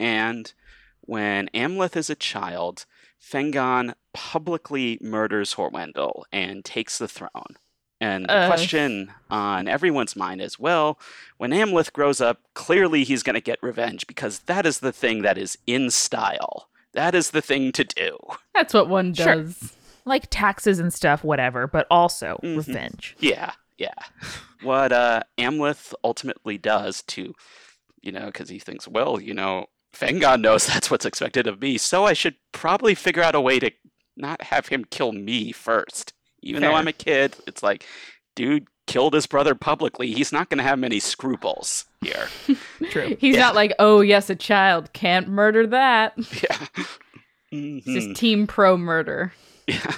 [0.00, 0.52] And
[1.00, 2.86] when Amleth is a child,
[3.20, 7.56] Fengon publicly murders Horwendel and takes the throne.
[8.00, 8.46] And the Uh.
[8.46, 10.98] question on everyone's mind is well,
[11.38, 15.22] when Amleth grows up, clearly he's going to get revenge because that is the thing
[15.22, 16.68] that is in style.
[16.92, 18.18] That is the thing to do.
[18.54, 19.36] That's what one Sure.
[19.36, 19.72] does.
[20.04, 22.56] Like taxes and stuff, whatever, but also Mhm.
[22.58, 23.16] revenge.
[23.18, 23.94] Yeah, yeah.
[24.62, 27.34] What uh, Amleth ultimately does to,
[28.02, 31.76] you know, because he thinks, well, you know, Fengon knows that's what's expected of me,
[31.78, 33.70] so I should probably figure out a way to
[34.16, 36.12] not have him kill me first.
[36.42, 37.84] Even though I'm a kid, it's like,
[38.34, 40.12] dude killed his brother publicly.
[40.12, 42.28] He's not going to have many scruples here.
[42.90, 43.16] True.
[43.18, 43.40] He's Yeah.
[43.40, 46.12] not like, oh yes, a child can't murder that.
[46.42, 46.66] yeah.
[47.50, 47.94] It's Mhm.
[47.94, 49.32] just team pro murder.
[49.68, 49.94] Yeah.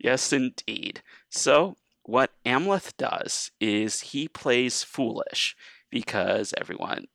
[0.00, 1.00] Yes, indeed.
[1.30, 5.54] So, what Amleth does is he plays foolish
[5.90, 7.06] because everyone,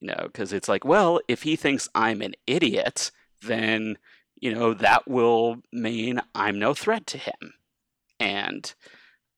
[0.00, 3.98] you know, because it's like, well, if he thinks I'm an idiot, then,
[4.40, 7.54] you know, that will mean I'm no threat to him.
[8.18, 8.72] And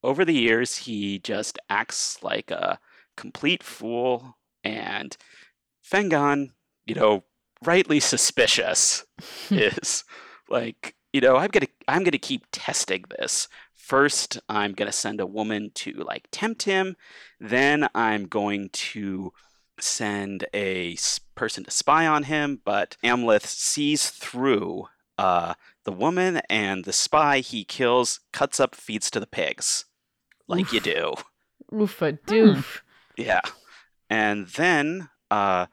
[0.03, 2.79] over the years, he just acts like a
[3.17, 5.17] complete fool, and
[5.85, 6.51] Fengon,
[6.85, 7.25] you know,
[7.65, 9.05] rightly suspicious,
[9.51, 10.05] is
[10.49, 13.49] like, you know, I'm gonna I'm gonna keep testing this.
[13.75, 16.97] First, I'm gonna send a woman to like tempt him.
[17.41, 19.33] Then I'm going to
[19.79, 20.97] send a
[21.35, 22.61] person to spy on him.
[22.65, 24.87] But Amleth sees through
[25.19, 25.55] uh,
[25.87, 29.87] the woman and the spy he kills, cuts up, feeds to the pigs,
[30.49, 31.15] like you do.
[31.73, 32.81] Oof a doof.
[33.17, 33.41] Yeah.
[34.11, 35.67] And then uh,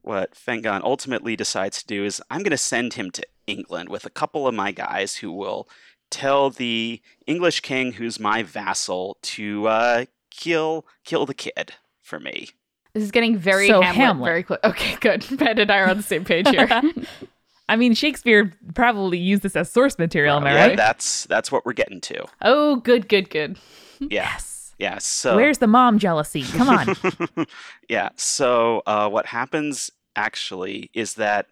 [0.00, 4.04] what Fengon ultimately decides to do is I'm going to send him to England with
[4.06, 5.68] a couple of my guys who will
[6.10, 12.48] tell the English king, who's my vassal, to uh, kill kill the kid for me.
[12.94, 14.26] This is getting very So, Hamlet, Hamlet.
[14.26, 14.60] very quick.
[14.64, 15.24] Okay, good.
[15.38, 16.68] Ben and I are on the same page here.
[17.72, 20.76] I mean, Shakespeare probably used this as source material, am I Yeah, right?
[20.76, 22.26] That's that's what we're getting to.
[22.42, 23.58] oh, good, good, good.
[24.00, 24.08] Yeah.
[24.10, 24.74] Yes.
[24.78, 24.98] Yeah.
[24.98, 26.42] So Where's the mom jealousy?
[26.42, 27.46] Come on.
[27.88, 28.08] yeah.
[28.16, 31.46] So uh, what happens actually is that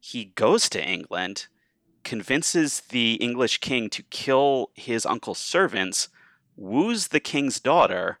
[0.00, 1.46] he goes to England,
[2.02, 6.08] convinces the English king to kill his uncle's servants,
[6.56, 8.18] woos the king's daughter,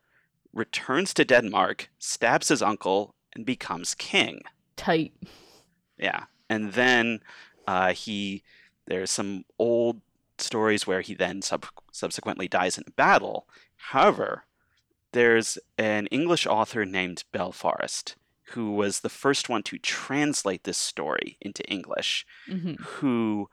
[0.52, 4.42] returns to Denmark, stabs his uncle, and becomes king.
[4.76, 5.12] Tight.
[5.98, 6.24] Yeah.
[6.54, 7.20] And then
[7.66, 8.42] uh, he,
[8.86, 10.00] there's some old
[10.38, 13.46] stories where he then sub- subsequently dies in battle.
[13.76, 14.44] However,
[15.12, 18.14] there's an English author named Belleforest
[18.48, 23.48] who was the first one to translate this story into English, hmm who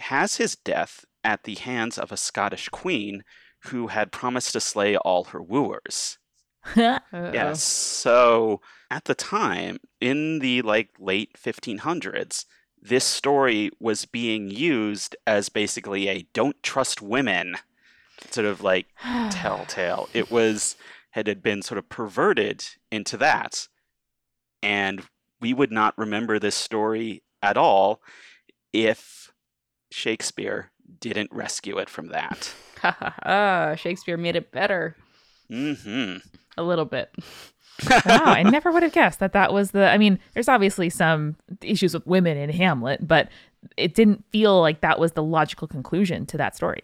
[0.00, 3.24] has his death at the hands of a Scottish queen
[3.70, 6.18] who had promised to slay all her wooers.
[7.12, 7.62] Yes.
[7.62, 8.60] So
[8.90, 12.44] at the time, in the like late 1500s,
[12.80, 17.56] this story was being used as basically a don't trust women
[18.30, 18.86] sort of like
[19.30, 20.08] telltale.
[20.12, 20.76] It was
[21.10, 23.68] had had been sort of perverted into that.
[24.62, 25.02] And
[25.40, 28.00] we would not remember this story at all
[28.72, 29.32] if
[29.90, 30.70] Shakespeare
[31.00, 32.54] didn't rescue it from that.
[32.78, 33.74] Ha ha ha.
[33.74, 34.94] Shakespeare made it better
[35.50, 36.18] mm-hmm.
[36.56, 37.12] a little bit.
[37.88, 39.88] wow, I never would have guessed that that was the.
[39.88, 43.28] I mean, there's obviously some issues with women in Hamlet, but
[43.76, 46.80] it didn't feel like that was the logical conclusion to that story.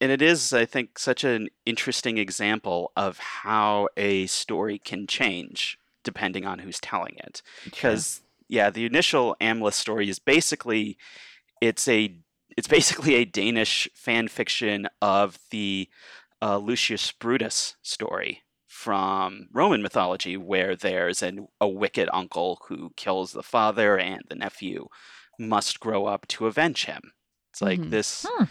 [0.00, 5.78] and it is i think such an interesting example of how a story can change
[6.04, 10.96] depending on who's telling it because yeah the initial amleth story is basically
[11.60, 12.14] it's a
[12.56, 15.88] it's basically a danish fan fiction of the
[16.42, 18.42] uh, lucius brutus story
[18.86, 24.36] from roman mythology where there's an, a wicked uncle who kills the father and the
[24.36, 24.86] nephew
[25.40, 27.02] must grow up to avenge him
[27.50, 27.90] it's like Mhm.
[27.90, 28.44] this Hmm.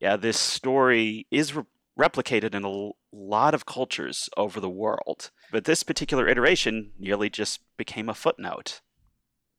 [0.00, 1.64] yeah, this story is re-
[1.98, 5.30] replicated in a l- lot of cultures over the world.
[5.52, 8.80] But this particular iteration nearly just became a footnote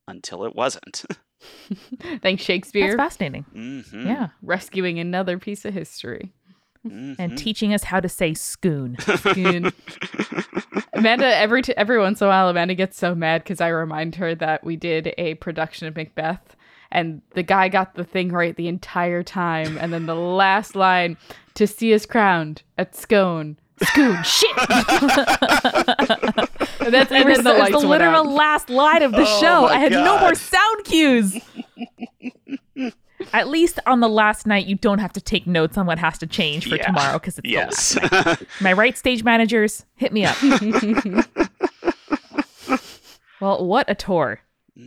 [0.07, 1.03] until it wasn't.
[2.23, 2.95] Thanks, Shakespeare.
[2.97, 3.43] That's fascinating.
[3.53, 6.33] hmm Yeah, Rescuing another piece of history.
[6.83, 7.35] And mm-hmm.
[7.35, 8.97] teaching us how to say "spoon."
[9.33, 9.73] Good.
[10.93, 14.15] Amanda, every t- every once in a while, Amanda gets so mad because I remind
[14.15, 16.55] her that we did a production of Macbeth,
[16.91, 21.17] and the guy got the thing right the entire time, and then the last line,
[21.55, 24.57] "To see us crowned at Scone." Scoon, shit.
[24.59, 24.69] and
[26.93, 28.31] that's and It then the the, it was lights the literal out.
[28.31, 29.65] last line of the Oh show.
[29.65, 31.39] I had no more sound cues.
[33.33, 36.17] At least on the last night, you don't have to take notes on what has
[36.19, 36.87] to change for Yeah.
[36.87, 37.97] tomorrow because it's the last.
[38.01, 38.43] yes.
[38.59, 39.85] Am I right, stage managers?
[39.95, 40.35] Hit me up.
[43.41, 44.41] well, what a tour.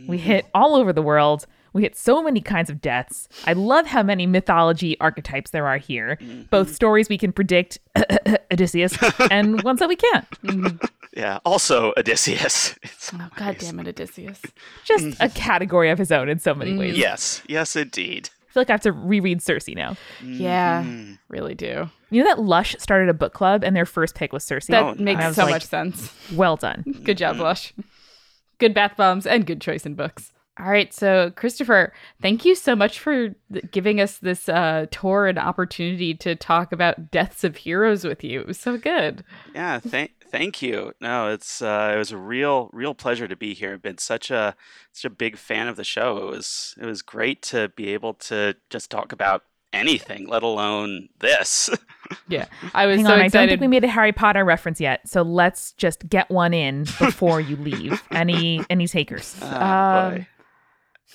[0.07, 0.49] We hit mm.
[0.53, 1.45] all over the world.
[1.73, 3.27] We hit so many kinds of deaths.
[3.45, 6.17] I love how many mythology archetypes there are here.
[6.49, 6.73] Both mm-hmm.
[6.73, 7.79] stories we can predict,
[8.51, 8.97] Odysseus,
[9.29, 10.29] and ones that we can't.
[10.41, 10.85] Mm-hmm.
[11.15, 11.39] Yeah.
[11.45, 12.75] Also, Odysseus.
[12.83, 14.41] It's Oh, God damn it, Odysseus.
[14.83, 16.97] Just a category of his own in so many ways.
[16.97, 17.41] Yes.
[17.47, 18.29] Yes, indeed.
[18.49, 19.95] I feel like I have to reread Circe now.
[20.23, 21.19] Yeah, Mhm.
[21.29, 21.89] really do.
[22.09, 24.67] You know that Lush started a book club and their first pick was Circe?
[24.67, 26.13] That Oh, makes I so like- much sense.
[26.33, 26.83] well done.
[27.03, 27.73] Good job, Lush.
[28.57, 30.31] Good bath bombs and good choice in books.
[30.57, 31.91] All right, so Christopher,
[32.21, 36.71] thank you so much for th- giving us this uh, tour and opportunity to talk
[36.71, 38.39] about deaths of heroes with you.
[38.39, 39.25] It was so good.
[39.53, 40.91] Yeah, thank thank you.
[40.99, 43.73] No, it's uh, it was a real real pleasure to be here.
[43.73, 44.55] I've been such a
[44.91, 46.17] such a big fan of the show.
[46.17, 51.09] It was it was great to be able to just talk about anything, let alone
[51.19, 51.69] this.
[52.27, 53.49] Yeah, I was Hang so on, I don't excited.
[53.51, 57.39] think we made a Harry Potter reference yet, so let's just get one in before
[57.41, 58.01] you leave.
[58.11, 59.35] Any any takers?
[59.41, 60.27] Ah, Um, boy.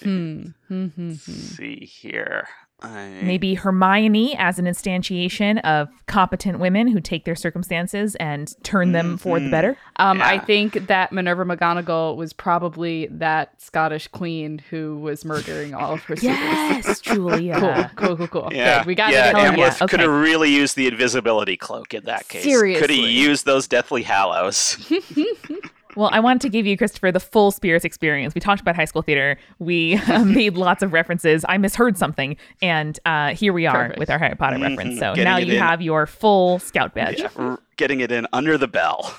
[0.02, 0.42] Hmm.
[0.68, 1.32] Hmm, Let's hmm.
[1.32, 2.48] see here.
[2.82, 8.92] I, Maybe Hermione as an instantiation of competent women who take their circumstances and turn
[8.92, 9.76] them for the better.
[9.96, 15.94] Um, I think that Minerva McGonagall was probably that Scottish queen who was murdering all
[15.94, 16.38] of her suitors.
[16.38, 17.58] Yes, Julia.
[17.60, 18.48] Cool, cool, cool, cool.
[18.52, 18.86] Yeah, Good.
[18.86, 19.30] We got yeah.
[19.30, 19.36] it.
[19.36, 22.42] Yeah, Amleth could have really used the invisibility cloak in that case.
[22.42, 22.80] Seriously.
[22.80, 23.12] could Seriously.
[23.12, 24.76] he used those Deathly Hallows?
[25.97, 28.34] Well, I wanted to give you, Christopher, the full Spirits experience.
[28.34, 29.36] We talked about high school theater.
[29.59, 31.45] We uh, made lots of references.
[31.49, 33.99] I misheard something, and uh, here we are Perfect.
[33.99, 34.99] with our Harry Potter reference.
[34.99, 35.59] So Getting now you in.
[35.59, 37.20] have your full Scout badge.
[37.20, 39.14] Yeah, getting it in under the bell.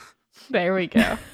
[0.50, 1.18] There we go.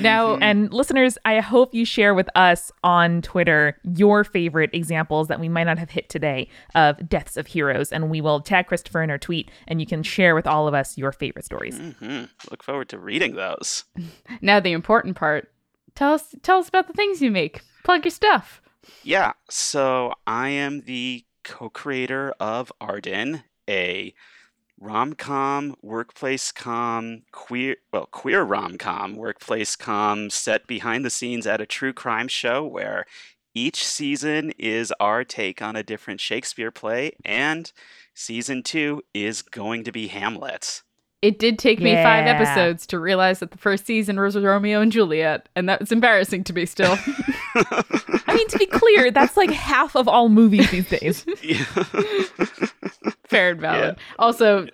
[0.00, 5.40] now, And listeners, I hope you share with us on Twitter your favorite examples that
[5.40, 7.92] we might not have hit today of deaths of heroes.
[7.92, 10.74] And we will tag Christopher in our tweet, and you can share with all of
[10.74, 11.78] us your favorite stories.
[11.78, 13.84] hmm Look forward to reading those.
[14.40, 15.50] now the important part.
[15.94, 17.62] Tell us, tell us about the things you make.
[17.84, 18.60] Plug your stuff.
[19.02, 24.14] Yeah, so I am the co-creator of Arden, a
[24.80, 31.66] rom-com, workplace com, queer well, queer rom-com, workplace com set behind the scenes at a
[31.66, 33.04] true crime show where
[33.54, 37.70] each season is our take on a different Shakespeare play and
[38.14, 40.82] season 2 is going to be Hamlet.
[41.24, 44.92] It did take me five episodes to realize that the first season was Romeo and
[44.92, 46.92] Juliet, and that was embarrassing to me still.
[47.54, 51.22] I mean, to be clear, that's like half of all movies these days.
[53.26, 53.96] Fair and valid.
[54.18, 54.66] Also,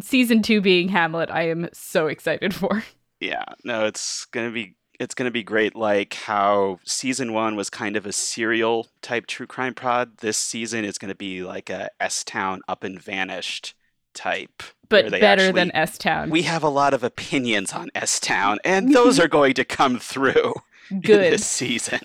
[0.00, 2.82] season two being Hamlet, I am so excited for.
[3.20, 5.76] Yeah, no, it's gonna be it's gonna be great.
[5.76, 10.16] Like how season one was kind of a serial type true crime prod.
[10.18, 13.74] This season is gonna be like a S Town up and vanished
[14.14, 14.62] type.
[14.88, 16.30] But better than S Town.
[16.30, 19.98] We have a lot of opinions on S Town, and those are going to come
[19.98, 20.54] through
[20.90, 21.32] Good.
[21.32, 22.00] this season.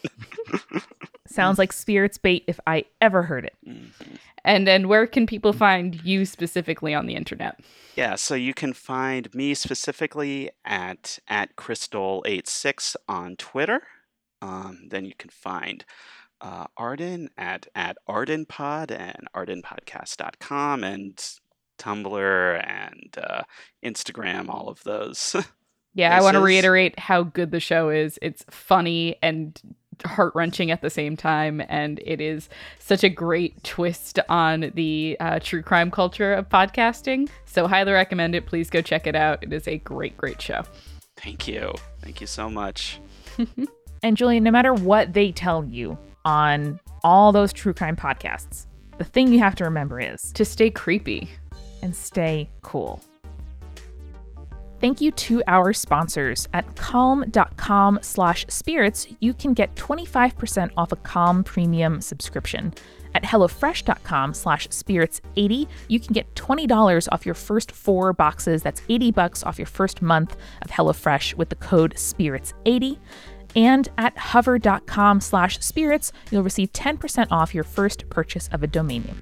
[1.27, 3.55] Sounds like Spirits bait if I ever heard it.
[4.45, 7.59] And then where can people find you specifically on the internet?
[7.95, 13.81] Yeah, so you can find me specifically at at chrisdole86 on Twitter.
[14.41, 15.86] Um, then you can find
[16.41, 21.39] uh, Arden at at ArdenPod and ArdenPodcast.com and
[21.80, 23.43] Tumblr and uh,
[23.84, 25.36] Instagram, all of those.
[25.95, 28.17] Yeah, I want to reiterate how good the show is.
[28.19, 29.61] It's funny and
[30.03, 32.49] heart wrenching at the same time, and it is
[32.80, 37.30] such a great twist on the uh, true crime culture of podcasting.
[37.45, 38.47] So, highly recommend it.
[38.47, 39.43] Please go check it out.
[39.43, 40.63] It is a great, great show.
[41.17, 41.76] Thank you.
[42.01, 42.99] Thank you so much.
[44.03, 48.65] And Julian, no matter what they tell you on all those true crime podcasts,
[48.97, 51.30] the thing you have to remember is To stay creepy.
[51.84, 53.03] And stay cool.
[54.84, 56.49] Thank you to our sponsors.
[56.53, 62.73] At calm.com slash spirits, you can get 25% off a Calm premium subscription.
[63.15, 68.61] At HelloFresh.com slash spirits80, you can get $20 off your first four boxes.
[68.61, 72.97] That's 80 bucks off your first month of HelloFresh with the code spirits80.
[73.55, 79.03] And at hover.com slash spirits, you'll receive 10% off your first purchase of a domain
[79.03, 79.21] name.